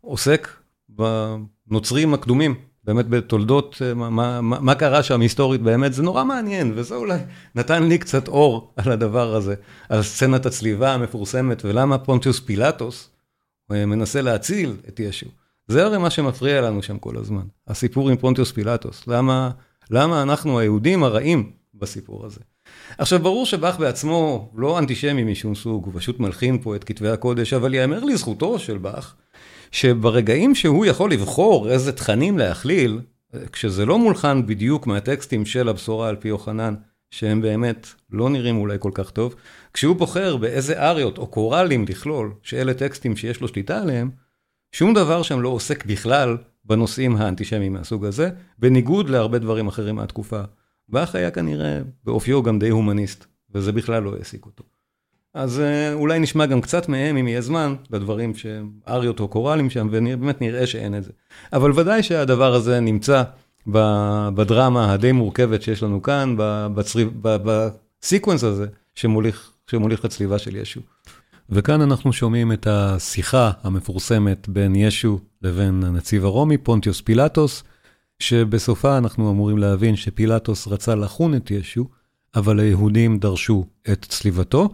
עוסק 0.00 0.48
בנוצרים 0.88 2.14
הקדומים, 2.14 2.54
באמת 2.90 3.08
בתולדות, 3.08 3.82
מה, 3.94 4.10
מה, 4.10 4.40
מה 4.40 4.74
קרה 4.74 5.02
שם 5.02 5.20
היסטורית 5.20 5.62
באמת, 5.62 5.92
זה 5.92 6.02
נורא 6.02 6.24
מעניין, 6.24 6.72
וזה 6.74 6.94
אולי 6.94 7.18
נתן 7.54 7.82
לי 7.82 7.98
קצת 7.98 8.28
אור 8.28 8.72
על 8.76 8.92
הדבר 8.92 9.34
הזה, 9.34 9.54
על 9.88 10.02
סצנת 10.02 10.46
הצליבה 10.46 10.94
המפורסמת, 10.94 11.64
ולמה 11.64 11.98
פונטיוס 11.98 12.40
פילטוס 12.40 13.10
מנסה 13.70 14.22
להציל 14.22 14.76
את 14.88 15.00
ישו. 15.00 15.26
זה 15.68 15.84
הרי 15.84 15.98
מה 15.98 16.10
שמפריע 16.10 16.60
לנו 16.60 16.82
שם 16.82 16.98
כל 16.98 17.16
הזמן, 17.16 17.44
הסיפור 17.68 18.10
עם 18.10 18.16
פונטיוס 18.16 18.52
פילטוס, 18.52 19.06
למה, 19.06 19.50
למה 19.90 20.22
אנחנו 20.22 20.58
היהודים 20.58 21.02
הרעים 21.02 21.52
בסיפור 21.74 22.26
הזה. 22.26 22.40
עכשיו, 22.98 23.18
ברור 23.18 23.46
שבאך 23.46 23.78
בעצמו 23.78 24.50
לא 24.54 24.78
אנטישמי 24.78 25.24
משום 25.24 25.54
סוג, 25.54 25.84
הוא 25.84 25.92
פשוט 25.96 26.20
מלחין 26.20 26.62
פה 26.62 26.76
את 26.76 26.84
כתבי 26.84 27.08
הקודש, 27.08 27.52
אבל 27.52 27.74
יאמר 27.74 28.04
לזכותו 28.04 28.58
של 28.58 28.78
באך, 28.78 29.14
שברגעים 29.70 30.54
שהוא 30.54 30.86
יכול 30.86 31.12
לבחור 31.12 31.70
איזה 31.70 31.92
תכנים 31.92 32.38
להכליל, 32.38 33.00
כשזה 33.52 33.86
לא 33.86 33.98
מולחן 33.98 34.46
בדיוק 34.46 34.86
מהטקסטים 34.86 35.46
של 35.46 35.68
הבשורה 35.68 36.08
על 36.08 36.16
פי 36.16 36.28
יוחנן, 36.28 36.74
שהם 37.10 37.40
באמת 37.40 37.86
לא 38.10 38.30
נראים 38.30 38.56
אולי 38.56 38.76
כל 38.80 38.90
כך 38.94 39.10
טוב, 39.10 39.34
כשהוא 39.72 39.96
בוחר 39.96 40.36
באיזה 40.36 40.82
אריות 40.88 41.18
או 41.18 41.26
קוראלים 41.26 41.84
לכלול, 41.88 42.32
שאלה 42.42 42.74
טקסטים 42.74 43.16
שיש 43.16 43.40
לו 43.40 43.48
שליטה 43.48 43.82
עליהם, 43.82 44.10
שום 44.72 44.94
דבר 44.94 45.22
שם 45.22 45.40
לא 45.40 45.48
עוסק 45.48 45.86
בכלל 45.86 46.36
בנושאים 46.64 47.16
האנטישמיים 47.16 47.72
מהסוג 47.72 48.04
הזה, 48.04 48.30
בניגוד 48.58 49.10
להרבה 49.10 49.38
דברים 49.38 49.68
אחרים 49.68 49.96
מהתקופה. 49.96 50.40
באך 50.88 51.14
היה 51.14 51.30
כנראה 51.30 51.80
באופיו 52.04 52.42
גם 52.42 52.58
די 52.58 52.68
הומניסט, 52.68 53.26
וזה 53.54 53.72
בכלל 53.72 54.02
לא 54.02 54.14
העסיק 54.16 54.46
אותו. 54.46 54.64
אז 55.34 55.62
אולי 55.92 56.18
נשמע 56.18 56.46
גם 56.46 56.60
קצת 56.60 56.88
מהם, 56.88 57.16
אם 57.16 57.28
יהיה 57.28 57.40
זמן, 57.40 57.74
בדברים 57.90 58.34
שהם 58.34 58.70
אריות 58.88 59.20
או 59.20 59.28
קוראלים 59.28 59.70
שם, 59.70 59.88
ובאמת 59.90 60.40
נראה 60.40 60.66
שאין 60.66 60.94
את 60.94 61.04
זה. 61.04 61.10
אבל 61.52 61.72
ודאי 61.72 62.02
שהדבר 62.02 62.54
הזה 62.54 62.80
נמצא 62.80 63.22
בדרמה 64.34 64.92
הדי 64.92 65.12
מורכבת 65.12 65.62
שיש 65.62 65.82
לנו 65.82 66.02
כאן, 66.02 66.36
בסיקוונס 68.02 68.44
הזה, 68.44 68.66
שמוליך, 68.94 69.50
שמוליך 69.66 70.04
לצליבה 70.04 70.38
של 70.38 70.56
ישו. 70.56 70.80
וכאן 71.50 71.80
אנחנו 71.80 72.12
שומעים 72.12 72.52
את 72.52 72.66
השיחה 72.66 73.50
המפורסמת 73.62 74.48
בין 74.48 74.74
ישו 74.74 75.18
לבין 75.42 75.84
הנציב 75.84 76.24
הרומי, 76.24 76.58
פונטיוס 76.58 77.00
פילטוס, 77.00 77.64
שבסופה 78.18 78.98
אנחנו 78.98 79.30
אמורים 79.30 79.58
להבין 79.58 79.96
שפילטוס 79.96 80.68
רצה 80.68 80.94
לחון 80.94 81.34
את 81.34 81.50
ישו, 81.50 81.84
אבל 82.34 82.60
היהודים 82.60 83.18
דרשו 83.18 83.64
את 83.92 84.06
צליבתו. 84.08 84.68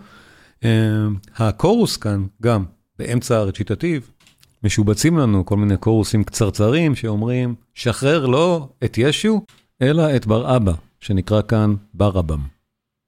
הקורוס 1.37 1.97
כאן, 1.97 2.25
גם 2.43 2.65
באמצע 2.99 3.37
הרציטטיב, 3.37 4.11
משובצים 4.63 5.19
לנו 5.19 5.47
כל 5.47 5.57
מיני 5.57 5.77
קורוסים 5.77 6.25
קצרצרים 6.25 6.95
שאומרים, 6.95 7.55
שחרר 7.75 8.27
לא 8.27 8.69
את 8.85 8.99
ישו, 8.99 9.43
אלא 9.83 10.17
את 10.17 10.27
בר 10.27 10.57
אבא, 10.57 10.73
שנקרא 11.01 11.43
כאן 11.43 11.75
בר 11.95 12.21
אבם. 12.21 12.41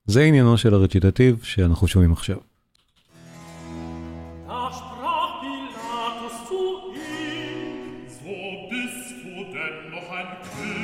זה 0.07 0.23
עניינו 0.23 0.59
של 0.59 0.75
הרציטטיב 0.75 1.41
שאנחנו 1.43 1.89
שומעים 1.89 2.13
עכשיו. 2.13 2.37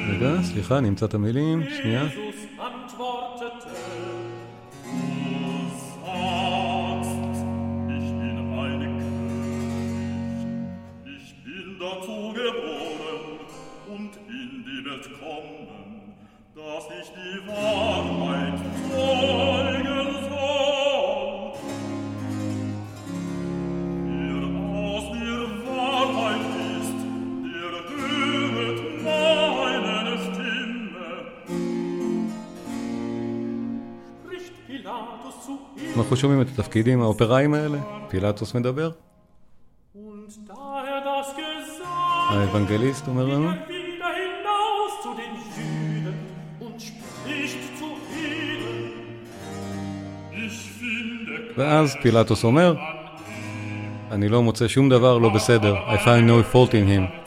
רגע, 0.08 0.42
סליחה, 0.42 0.80
נמצא 0.80 1.06
את 1.06 1.14
המילים, 1.14 1.62
שנייה. 1.82 2.23
dass 16.55 16.85
ich 17.01 17.09
die 17.19 17.37
Wahrheit 17.47 18.59
folgen 18.89 20.07
soll. 20.29 21.53
Der 24.07 24.43
aus 24.87 25.05
der 25.17 25.41
Wahrheit 25.67 26.45
ist, 26.77 26.99
der 27.53 27.73
höret 27.89 28.79
meine 29.05 30.15
Stimme. 30.25 31.09
Spricht 34.23 34.53
Pilatus 34.67 35.35
zu 35.45 35.53
ihm. 35.77 35.97
אנחנו 35.97 36.15
שומעים 36.17 36.41
את 36.41 36.47
התפקידים 36.53 37.01
האופראיים 37.01 37.53
האלה, 37.53 37.77
פילטוס 38.09 38.55
מדבר. 38.55 38.91
האבנגליסט 42.28 43.08
אומר 43.08 43.26
לנו. 43.26 43.50
ואז 51.56 51.96
פילטוס 52.02 52.44
אומר, 52.44 52.74
אני 54.10 54.28
לא 54.28 54.42
מוצא 54.42 54.68
שום 54.68 54.88
דבר 54.88 55.18
לא 55.18 55.28
בסדר, 55.28 55.76
I 55.76 55.98
find 55.98 56.28
no 56.28 56.54
fault 56.54 56.70
in 56.70 56.88
him. 56.88 57.24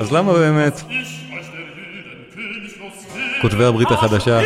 אז 0.00 0.12
למה 0.12 0.32
באמת 0.32 0.80
כותבי 3.42 3.64
הברית 3.64 3.90
החדשה 3.90 4.40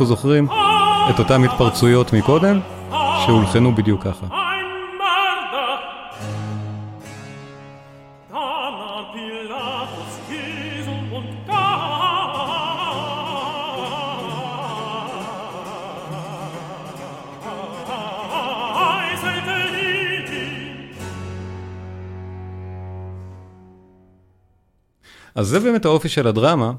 אנחנו 0.00 0.16
זוכרים 0.16 0.48
את 1.10 1.18
אותם 1.18 1.44
התפרצויות 1.44 2.12
מקודם, 2.12 2.60
שהולחנו 3.26 3.74
בדיוק 3.74 4.02
ככה. 4.04 4.26
אז 25.34 25.46
זה 25.46 25.60
באמת 25.60 25.84
האופי 25.84 26.08
של 26.08 26.26
הדרמה, 26.26 26.72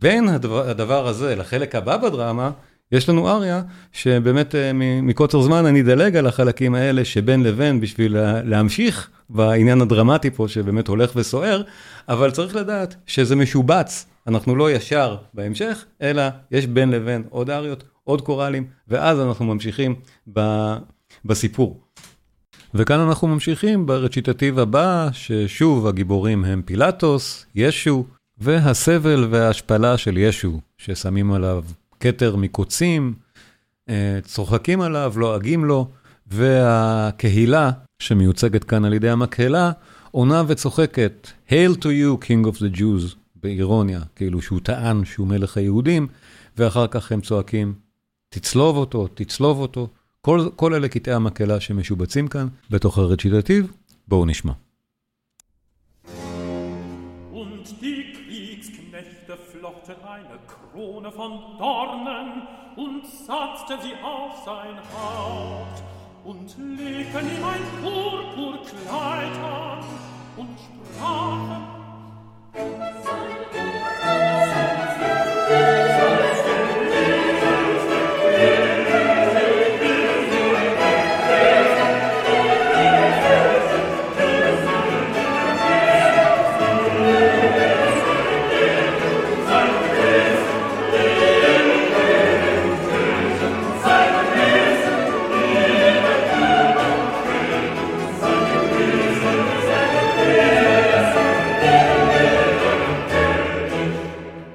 שבין 0.00 0.28
הדבר, 0.28 0.68
הדבר 0.70 1.06
הזה 1.06 1.36
לחלק 1.36 1.74
הבא 1.74 1.96
בדרמה, 1.96 2.50
יש 2.92 3.08
לנו 3.08 3.28
אריה 3.28 3.62
שבאמת 3.92 4.54
מקוצר 5.02 5.40
זמן 5.42 5.66
אני 5.66 5.80
אדלג 5.80 6.16
על 6.16 6.26
החלקים 6.26 6.74
האלה 6.74 7.04
שבין 7.04 7.42
לבין 7.42 7.80
בשביל 7.80 8.16
להמשיך 8.44 9.10
בעניין 9.30 9.80
הדרמטי 9.80 10.30
פה 10.30 10.48
שבאמת 10.48 10.88
הולך 10.88 11.12
וסוער, 11.16 11.62
אבל 12.08 12.30
צריך 12.30 12.56
לדעת 12.56 12.94
שזה 13.06 13.36
משובץ, 13.36 14.06
אנחנו 14.26 14.56
לא 14.56 14.70
ישר 14.70 15.16
בהמשך, 15.34 15.84
אלא 16.02 16.22
יש 16.50 16.66
בין 16.66 16.90
לבין 16.90 17.24
עוד 17.30 17.50
אריות, 17.50 17.84
עוד 18.04 18.20
קוראלים, 18.20 18.66
ואז 18.88 19.20
אנחנו 19.20 19.44
ממשיכים 19.44 19.94
ב, 20.32 20.40
בסיפור. 21.24 21.80
וכאן 22.74 23.00
אנחנו 23.00 23.28
ממשיכים 23.28 23.86
ברציטטיב 23.86 24.58
הבא, 24.58 25.08
ששוב 25.12 25.86
הגיבורים 25.86 26.44
הם 26.44 26.62
פילטוס, 26.64 27.46
ישו, 27.54 28.04
והסבל 28.40 29.28
וההשפלה 29.30 29.98
של 29.98 30.16
ישו, 30.16 30.60
ששמים 30.78 31.32
עליו 31.32 31.64
כתר 32.00 32.36
מקוצים, 32.36 33.14
צוחקים 34.24 34.80
עליו, 34.80 35.12
לועגים 35.16 35.64
לו, 35.64 35.88
והקהילה 36.26 37.70
שמיוצגת 37.98 38.64
כאן 38.64 38.84
על 38.84 38.92
ידי 38.92 39.10
המקהלה, 39.10 39.72
עונה 40.10 40.42
וצוחקת, 40.46 41.30
Hail 41.48 41.76
to 41.80 41.84
you, 41.84 42.24
King 42.24 42.46
of 42.46 42.56
the 42.56 42.76
Jews, 42.78 43.16
באירוניה, 43.42 44.00
כאילו 44.16 44.42
שהוא 44.42 44.60
טען 44.62 45.04
שהוא 45.04 45.26
מלך 45.26 45.56
היהודים, 45.56 46.06
ואחר 46.56 46.86
כך 46.86 47.12
הם 47.12 47.20
צועקים, 47.20 47.74
תצלוב 48.28 48.76
אותו, 48.76 49.08
תצלוב 49.14 49.58
אותו. 49.60 49.88
כל, 50.20 50.48
כל 50.56 50.74
אלה 50.74 50.88
קטעי 50.88 51.14
המקהלה 51.14 51.60
שמשובצים 51.60 52.28
כאן 52.28 52.48
בתוך 52.70 52.98
הרציטטיב, 52.98 53.72
בואו 54.08 54.26
נשמע. 54.26 54.52
Krone 60.72 61.10
von 61.10 61.40
Dornen 61.58 62.42
und 62.76 63.04
satzte 63.06 63.80
sie 63.82 63.94
auf 64.02 64.44
sein 64.44 64.76
Haupt 64.94 65.82
und 66.24 66.56
legten 66.78 67.26
ihm 67.26 67.44
ein 67.44 67.82
Purpurkleid 67.82 69.36
an 69.42 69.84
und 70.36 70.56
sprachen 70.58 71.80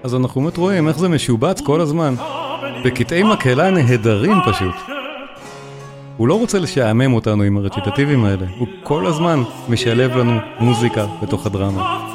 אז 0.06 0.16
אנחנו 0.16 0.42
באמת 0.42 0.58
רואים 0.58 0.88
איך 0.88 1.00
זה 1.00 1.10
משובץ 1.10 1.62
כל 1.62 1.82
הזמן. 1.82 2.16
בקטעי 2.86 3.24
מקהלה 3.24 3.72
נהדרים 3.72 4.38
פשוט. 4.48 4.76
הוא 6.18 6.28
לא 6.28 6.34
רוצה 6.40 6.60
לשעמם 6.60 7.14
אותנו 7.14 7.44
עם 7.44 7.58
הרציטטיבים 7.58 8.26
האלה, 8.26 8.46
הוא 8.60 8.68
כל 8.84 9.06
הזמן 9.06 9.44
משלב 9.70 10.18
לנו 10.18 10.40
מוזיקה 10.60 11.06
בתוך 11.22 11.46
הדרמה. 11.46 12.15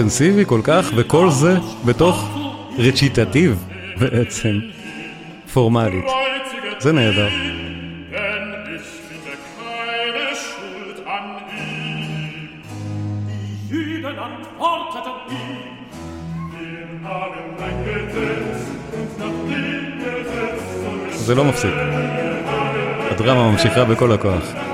אינטנסיבי 0.00 0.44
כל 0.46 0.60
כך, 0.64 0.90
וכל 0.96 1.30
זה 1.30 1.56
בתוך 1.84 2.28
רציטטיב 2.78 3.64
בעצם, 4.00 4.58
פורמלית. 5.52 6.04
זה 6.78 6.92
נהדר. 6.92 7.28
זה 21.10 21.34
לא 21.34 21.44
מפסיק. 21.44 21.70
הדרמה 23.10 23.50
ממשיכה 23.50 23.84
בכל 23.84 24.12
הכוח. 24.12 24.69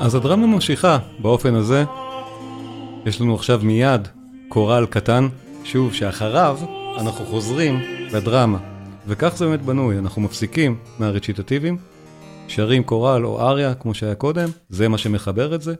אז 0.00 0.14
הדרמה 0.14 0.46
ממשיכה 0.46 0.98
באופן 1.18 1.54
הזה. 1.54 1.84
יש 3.06 3.20
לנו 3.20 3.34
עכשיו 3.34 3.60
מיד 3.62 4.08
קורל 4.48 4.86
קטן, 4.86 5.28
שוב, 5.64 5.94
שאחריו 5.94 6.58
אנחנו 7.00 7.24
חוזרים 7.24 7.80
לדרמה. 8.12 8.58
וכך 9.06 9.36
זה 9.36 9.46
באמת 9.46 9.62
בנוי, 9.62 9.98
אנחנו 9.98 10.22
מפסיקים 10.22 10.76
מהרציטטיביים, 10.98 11.76
שרים 12.48 12.82
קורל 12.82 13.26
או 13.26 13.40
אריה, 13.40 13.74
כמו 13.74 13.94
שהיה 13.94 14.14
קודם, 14.14 14.48
זה 14.68 14.88
מה 14.88 14.98
שמחבר 14.98 15.54
את 15.54 15.62
זה. 15.62 15.74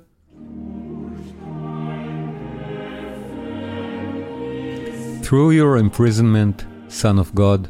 Through 5.23 5.53
your 5.61 5.77
imprisonment, 5.87 6.65
Son 6.89 7.19
of 7.19 7.35
God, 7.35 7.69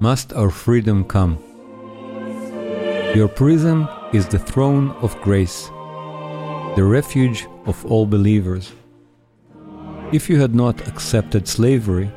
must 0.00 0.32
our 0.32 0.50
freedom 0.50 1.04
come. 1.14 1.34
Your 3.14 3.28
prison 3.28 3.78
is 4.14 4.28
the 4.28 4.38
throne 4.38 4.92
of 5.02 5.20
grace, 5.22 5.66
the 6.76 6.84
refuge 6.84 7.48
of 7.66 7.84
all 7.86 8.06
believers. 8.06 8.70
If 10.12 10.30
you 10.30 10.40
had 10.40 10.54
not 10.54 10.86
accepted 10.86 11.48
slavery, 11.48 12.12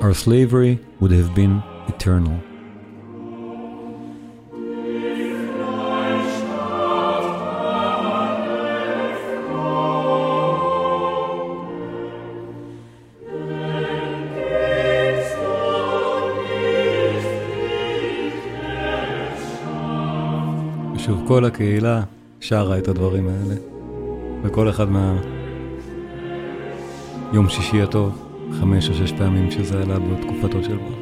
our 0.00 0.14
slavery 0.14 0.80
would 1.00 1.10
have 1.10 1.34
been 1.34 1.62
eternal. 1.86 2.40
כל 21.26 21.44
הקהילה 21.44 22.02
שרה 22.40 22.78
את 22.78 22.88
הדברים 22.88 23.28
האלה, 23.28 23.54
וכל 24.44 24.70
אחד 24.70 24.90
מה... 24.90 25.22
יום 27.32 27.48
שישי 27.48 27.82
הטוב, 27.82 28.28
חמש 28.60 28.88
או 28.88 28.94
שש 28.94 29.12
פעמים 29.12 29.50
שזה 29.50 29.82
עלה 29.82 29.98
בתקופתו 29.98 30.64
של 30.64 30.76
בר. 30.76 30.94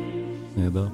נהדר. 0.57 0.89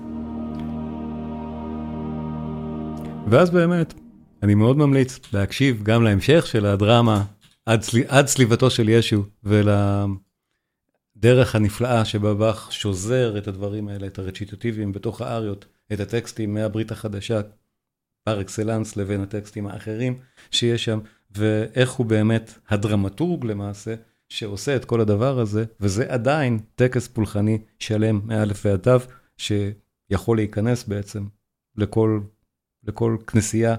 ואז 3.27 3.51
באמת, 3.51 3.95
אני 4.43 4.55
מאוד 4.55 4.77
ממליץ 4.77 5.19
להקשיב 5.33 5.83
גם 5.83 6.03
להמשך 6.03 6.47
של 6.47 6.67
הדרמה 6.67 7.25
עד, 7.67 7.83
סל... 7.83 7.99
עד 8.09 8.27
סליבתו 8.27 8.71
של 8.71 8.89
ישו 8.89 9.25
ולדרך 9.45 10.15
הנפלאה 11.55 12.05
שבה 12.05 12.35
באך 12.35 12.73
שוזר 12.73 13.39
את 13.39 13.49
הדברים 13.49 13.89
האלה, 13.89 14.07
את 14.07 14.19
הרציטטיביים 14.19 14.93
בתוך 14.93 15.21
האריות, 15.21 15.67
את 15.93 16.01
הטקסטים 16.01 16.55
מהברית 16.55 16.93
החדשה, 16.93 17.41
פר 18.29 18.41
אקסלנס 18.41 18.97
לבין 18.97 19.21
הטקסטים 19.21 19.67
האחרים 19.67 20.19
שיש 20.51 20.85
שם, 20.85 20.99
ואיך 21.31 21.91
הוא 21.91 22.07
באמת 22.07 22.59
הדרמטורג 22.69 23.45
למעשה, 23.45 23.95
שעושה 24.29 24.77
את 24.77 24.85
כל 24.85 25.01
הדבר 25.01 25.39
הזה, 25.39 25.65
וזה 25.81 26.05
עדיין 26.09 26.59
טקס 26.75 27.09
פולחני 27.09 27.59
שלם 27.79 28.21
מאלף 28.25 28.67
ועד 28.67 28.81
תו, 28.81 28.91
שיכול 29.37 30.37
להיכנס 30.37 30.85
בעצם 30.85 31.27
לכל, 31.77 32.21
לכל 32.85 33.17
כנסייה 33.27 33.75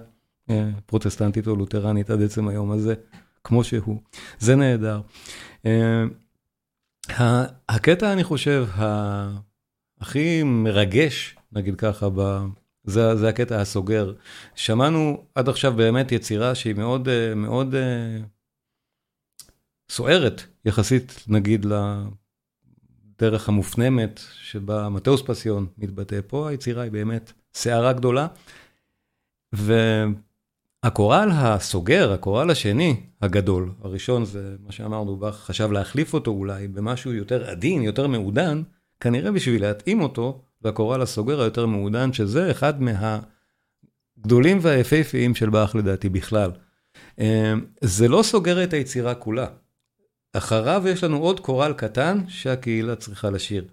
אה, 0.50 0.70
פרוטסטנטית 0.86 1.48
או 1.48 1.56
לותרנית 1.56 2.10
עד 2.10 2.22
עצם 2.22 2.48
היום 2.48 2.72
הזה, 2.72 2.94
כמו 3.44 3.64
שהוא. 3.64 4.02
זה 4.40 4.56
נהדר. 4.56 5.02
אה, 5.66 6.04
הקטע, 7.70 8.14
אני 8.14 8.24
חושב, 8.24 8.68
הכי 10.02 10.44
מרגש, 10.44 11.36
נגיד 11.52 11.76
ככה, 11.76 12.08
זה, 12.84 13.16
זה 13.16 13.30
הקטע 13.30 13.62
הסוגר. 13.62 14.14
שמענו 14.56 15.24
עד 15.36 15.50
עכשיו 15.50 15.74
באמת 15.74 16.12
יצירה 16.12 16.56
שהיא 16.56 16.76
מאוד, 16.76 17.08
אה, 17.08 17.36
מאוד 17.36 17.76
אה, 17.76 18.18
סוערת 19.90 20.42
יחסית, 20.66 21.24
נגיד, 21.28 21.66
לדרך 23.20 23.50
המופנמת 23.50 24.20
שבה 24.42 24.90
מתאוס 24.90 25.22
פסיון 25.22 25.68
מתבטא. 25.78 26.20
פה 26.28 26.50
היצירה 26.50 26.84
היא 26.84 26.92
באמת 26.92 27.32
סערה 27.54 27.94
גדולה. 27.94 28.28
והקורל 29.54 31.30
הסוגר, 31.32 32.14
הקורל 32.14 32.50
השני 32.50 33.02
הגדול, 33.22 33.72
הראשון 33.82 34.26
זה 34.26 34.56
מה 34.66 34.72
שאמרנו, 34.72 35.18
בך 35.18 35.36
חשב 35.36 35.72
להחליף 35.72 36.14
אותו 36.14 36.32
אולי 36.32 36.68
במשהו 36.68 37.14
יותר 37.14 37.50
עדין, 37.50 37.82
יותר 37.82 38.08
מעודן, 38.08 38.62
כנראה 39.00 39.32
בשביל 39.32 39.62
להתאים 39.62 40.02
אותו 40.02 40.42
והקורל 40.62 41.02
הסוגר 41.02 41.42
היותר 41.42 41.66
מעודן, 41.66 42.14
שזה 42.14 42.52
אחד 42.52 42.74
מהגדולים 42.82 44.58
והיפהפיים 44.62 45.36
של 45.36 45.50
באך 45.50 45.76
לדעתי 45.76 46.10
בכלל. 46.10 46.52
אה, 47.20 47.54
זה 47.82 48.08
לא 48.08 48.24
סוגר 48.24 48.64
את 48.64 48.74
היצירה 48.74 49.16
כולה. 49.16 49.48
אחריו 50.34 50.84
יש 50.88 51.04
לנו 51.04 51.18
עוד 51.18 51.40
קורל 51.40 51.74
קטן 51.74 52.20
שהקהילה 52.28 52.96
צריכה 52.96 53.30
לשיר. 53.30 53.68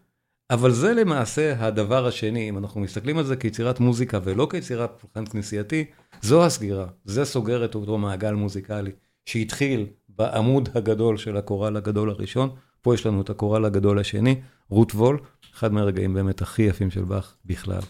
אבל 0.51 0.71
זה 0.71 0.95
למעשה 0.95 1.67
הדבר 1.67 2.07
השני, 2.07 2.49
אם 2.49 2.59
אנחנו 2.59 2.81
מסתכלים 2.81 3.19
על 3.19 3.25
זה 3.25 3.37
כיצירת 3.37 3.81
מוזיקה 3.81 4.19
ולא 4.25 4.49
כיצירת 4.51 4.91
פולחן 5.01 5.27
כנסייתי, 5.27 5.85
זו 6.23 6.45
הסגירה, 6.45 6.87
זה 7.05 7.25
סוגר 7.25 7.65
את 7.65 7.75
אותו 7.75 7.99
מעגל 7.99 8.33
מוזיקלי 8.33 8.91
שהתחיל 9.25 9.87
בעמוד 10.09 10.69
הגדול 10.75 11.17
של 11.17 11.37
הקורל 11.37 11.77
הגדול 11.77 12.11
הראשון, 12.11 12.51
פה 12.87 12.95
יש 12.95 13.07
לנו 13.07 13.21
את 13.21 13.31
הקורל 13.31 13.65
הגדול 13.65 13.99
השני, 13.99 14.41
רות 14.71 14.95
וול, 14.95 15.19
אחד 15.55 15.73
מהרגעים 15.73 16.15
באמת 16.15 16.43
הכי 16.43 16.63
יפים 16.63 16.91
של 16.91 17.05
באך 17.05 17.35
בכלל. 17.47 17.81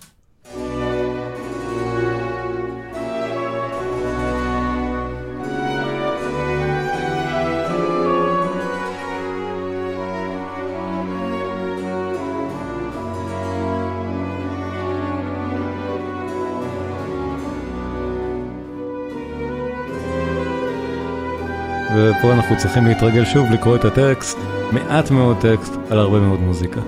ופה 21.95 22.33
אנחנו 22.33 22.57
צריכים 22.57 22.85
להתרגל 22.85 23.25
שוב 23.25 23.51
לקרוא 23.51 23.75
את 23.75 23.85
הטקסט, 23.85 24.37
מעט 24.71 25.11
מאוד 25.11 25.37
טקסט 25.41 25.73
על 25.89 25.97
הרבה 25.97 26.19
מאוד 26.19 26.39
מוזיקה. 26.39 26.81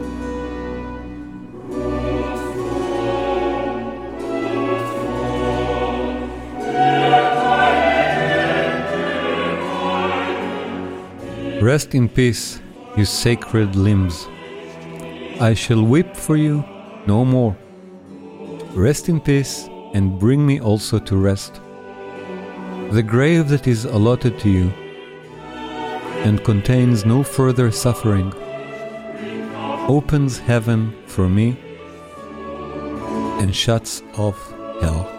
Rest 11.62 11.96
in 11.96 12.10
peace, 12.10 12.60
you 12.98 13.06
sacred 13.06 13.76
limbs. 13.76 14.28
I 15.40 15.54
shall 15.54 15.84
weep 15.94 16.12
for 16.16 16.36
you 16.36 16.64
no 17.08 17.24
more. 17.24 17.56
Rest 18.76 19.08
in 19.08 19.20
peace 19.22 19.70
and 19.94 20.20
bring 20.20 20.46
me 20.46 20.60
also 20.60 21.00
to 21.00 21.16
rest. 21.16 21.62
The 22.92 23.02
grave 23.02 23.48
that 23.50 23.66
is 23.66 23.86
allotted 23.86 24.38
to 24.40 24.50
you 24.50 24.68
and 26.25 26.43
contains 26.45 27.05
no 27.05 27.23
further 27.23 27.71
suffering 27.71 28.33
opens 29.89 30.39
heaven 30.39 30.95
for 31.07 31.29
me 31.29 31.57
and 33.41 33.55
shuts 33.55 34.03
off 34.17 34.53
hell. 34.81 35.18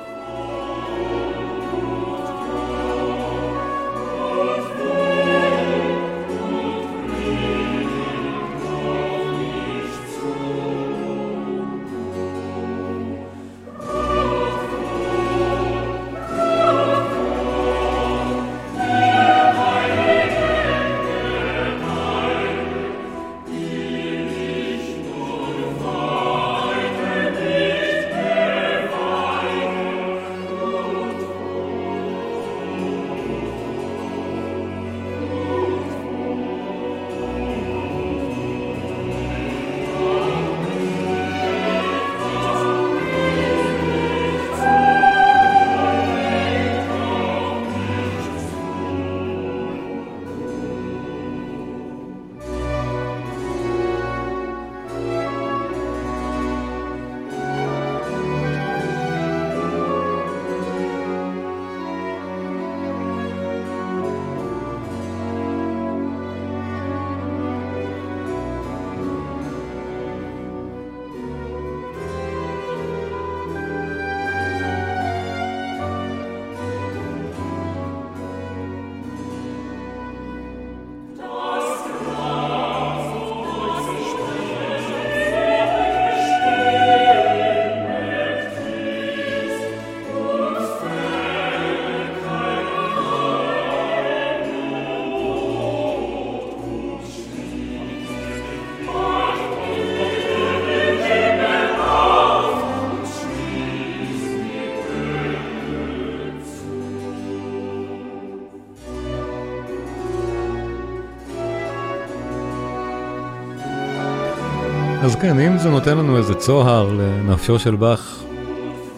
כן, 115.21 115.39
אם 115.39 115.57
זה 115.57 115.69
נותן 115.69 115.97
לנו 115.97 116.17
איזה 116.17 116.33
צוהר 116.33 116.93
לנפשו 116.93 117.59
של 117.59 117.75
באך, 117.75 118.23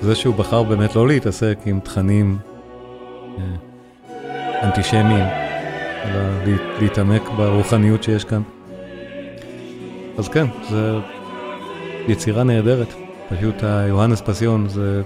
זה 0.02 0.16
שהוא 0.16 0.36
בחר 0.36 0.64
באמת 0.64 0.96
לא 0.96 1.08
להתעסק 1.08 1.58
עם 1.66 1.80
תכנים 1.80 2.38
אה, 3.38 3.44
אנטישמיים, 4.64 5.26
אלא 6.06 6.54
להתעמק 6.80 7.22
ברוחניות 7.38 8.04
שיש 8.04 8.24
כאן. 8.24 8.42
אז 10.18 10.30
כן, 10.30 10.46
זה 10.70 11.00
יצירה 12.08 12.44
נהדרת. 12.44 12.94
פשוט 13.30 13.64
היוהנס 13.64 14.22
פסיון 14.22 14.70
זה 14.70 15.02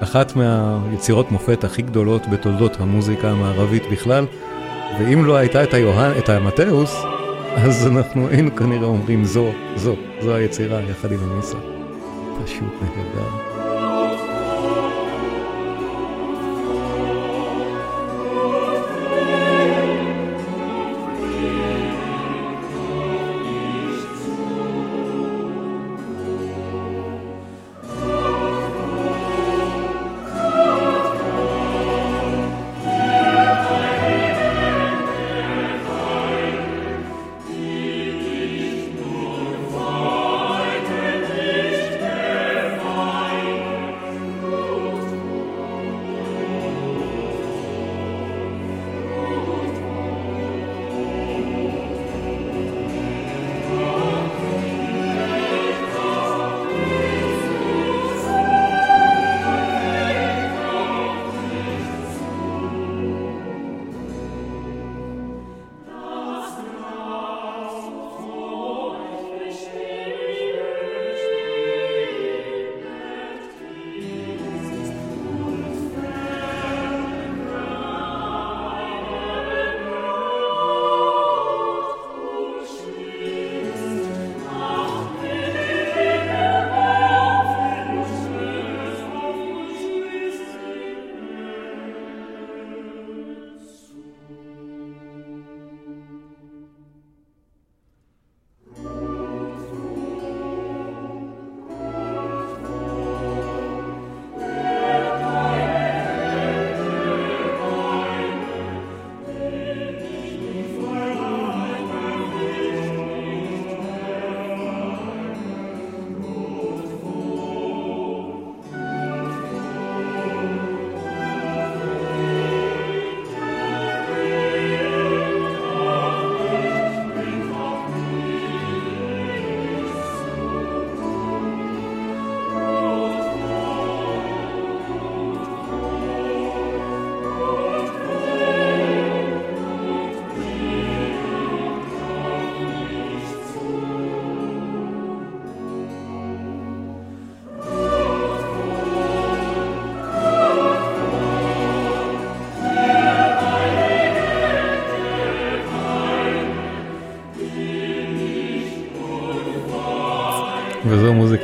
אחת 0.00 0.32
מהיצירות 0.36 1.32
מופת 1.32 1.64
הכי 1.64 1.82
גדולות 1.82 2.22
בתולדות 2.26 2.80
המוזיקה 2.80 3.30
המערבית 3.30 3.82
בכלל, 3.92 4.26
ואם 4.98 5.24
לא 5.24 5.36
הייתה 5.36 5.62
את, 5.64 5.74
היוהנ... 5.74 6.18
את 6.18 6.28
המתאוס, 6.28 7.13
אז 7.56 7.86
אנחנו 7.86 8.28
היינו 8.28 8.56
כנראה 8.56 8.86
אומרים 8.86 9.24
זו, 9.24 9.50
זו, 9.76 9.94
זו 10.20 10.34
היצירה 10.34 10.80
יחד 10.80 11.12
עם 11.12 11.18
המיסה. 11.22 11.56
פשוט 12.44 12.72
נהדר. 12.82 13.53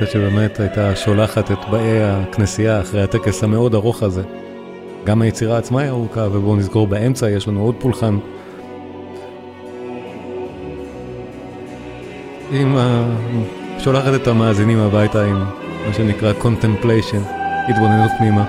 מוזיקה 0.01 0.19
שבאמת 0.19 0.61
הייתה 0.61 0.97
שולחת 0.97 1.51
את 1.51 1.59
באי 1.71 2.03
הכנסייה 2.03 2.81
אחרי 2.81 3.03
הטקס 3.03 3.45
המאוד 3.45 3.75
ארוך 3.75 4.03
הזה. 4.03 4.23
גם 5.05 5.23
היצירה 5.23 5.59
עצמה 5.59 5.81
היא 5.81 5.91
ארוכה, 5.91 6.27
ובואו 6.33 6.57
נזכור 6.57 6.87
באמצע, 6.87 7.31
יש 7.31 7.49
לנו 7.49 7.63
עוד 7.63 7.75
פולחן. 7.79 8.19
עם 12.53 12.77
ה... 12.77 13.15
שולחת 13.79 14.15
את 14.15 14.27
המאזינים 14.27 14.79
הביתה 14.79 15.25
עם 15.25 15.45
מה 15.87 15.95
שנקרא 15.95 16.33
contemplation, 16.41 17.33
התבוננות 17.69 18.11
פנימה. 18.19 18.45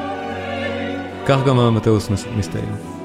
כך 1.26 1.46
גם 1.46 1.60
המטאוס 1.60 2.10
מסתיים. 2.38 3.01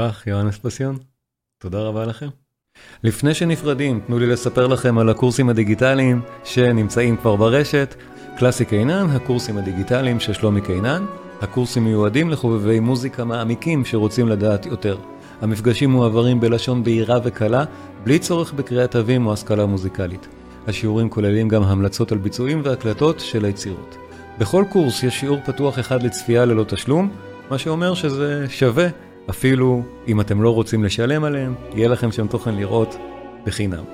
באך, 0.00 0.26
יוהנס 0.26 0.58
פסיון, 0.58 0.96
תודה 1.58 1.80
רבה 1.80 2.04
לכם. 2.04 2.28
לפני 3.04 3.34
שנפרדים, 3.34 4.00
תנו 4.06 4.18
לי 4.18 4.26
לספר 4.26 4.66
לכם 4.66 4.98
על 4.98 5.08
הקורסים 5.08 5.48
הדיגיטליים 5.48 6.20
שנמצאים 6.44 7.16
כבר 7.16 7.36
ברשת. 7.36 7.94
קלאסי 8.38 8.64
קינן, 8.64 9.06
הקורסים 9.10 9.58
הדיגיטליים 9.58 10.20
של 10.20 10.32
שלומי 10.32 10.60
קינן. 10.60 11.06
הקורסים 11.40 11.84
מיועדים 11.84 12.30
לחובבי 12.30 12.80
מוזיקה 12.80 13.24
מעמיקים 13.24 13.84
שרוצים 13.84 14.28
לדעת 14.28 14.66
יותר. 14.66 14.98
המפגשים 15.40 15.90
מועברים 15.90 16.40
בלשון 16.40 16.84
בהירה 16.84 17.18
וקלה, 17.24 17.64
בלי 18.04 18.18
צורך 18.18 18.52
בקריאת 18.52 18.90
תווים 18.90 19.26
או 19.26 19.32
השכלה 19.32 19.66
מוזיקלית. 19.66 20.28
השיעורים 20.66 21.08
כוללים 21.08 21.48
גם 21.48 21.62
המלצות 21.62 22.12
על 22.12 22.18
ביצועים 22.18 22.60
והקלטות 22.64 23.20
של 23.20 23.44
היצירות. 23.44 23.96
בכל 24.38 24.64
קורס 24.68 25.02
יש 25.02 25.20
שיעור 25.20 25.38
פתוח 25.44 25.78
אחד 25.78 26.02
לצפייה 26.02 26.44
ללא 26.44 26.64
תשלום, 26.64 27.10
מה 27.50 27.58
שאומר 27.58 27.94
שזה 27.94 28.46
שווה 28.48 28.88
אפילו 29.30 29.82
אם 30.08 30.20
אתם 30.20 30.42
לא 30.42 30.54
רוצים 30.54 30.84
לשלם 30.84 31.24
עליהם, 31.24 31.54
יהיה 31.74 31.88
לכם 31.88 32.12
שם 32.12 32.26
תוכן 32.26 32.54
לראות 32.54 32.96
בחינם. 33.46 33.84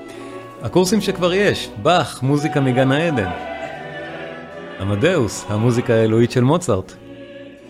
הקורסים 0.63 1.01
שכבר 1.01 1.35
יש, 1.35 1.71
באך, 1.83 2.23
מוזיקה 2.23 2.61
מגן 2.61 2.93
העדן. 2.93 3.31
עמדאוס, 4.81 5.45
המוזיקה 5.49 5.95
האלוהית 5.95 6.31
של 6.31 6.45
מוצרט. 6.45 6.93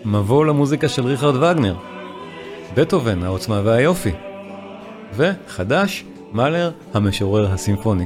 מבוא 0.05 0.45
למוזיקה 0.45 0.89
של 0.89 1.05
ריכרד 1.05 1.35
וגנר. 1.35 1.75
בטהובן, 2.75 3.23
העוצמה 3.23 3.61
והיופי. 3.63 4.11
וחדש, 5.13 6.05
מאלר, 6.33 6.71
המשורר 6.93 7.51
הסימפוני. 7.51 8.05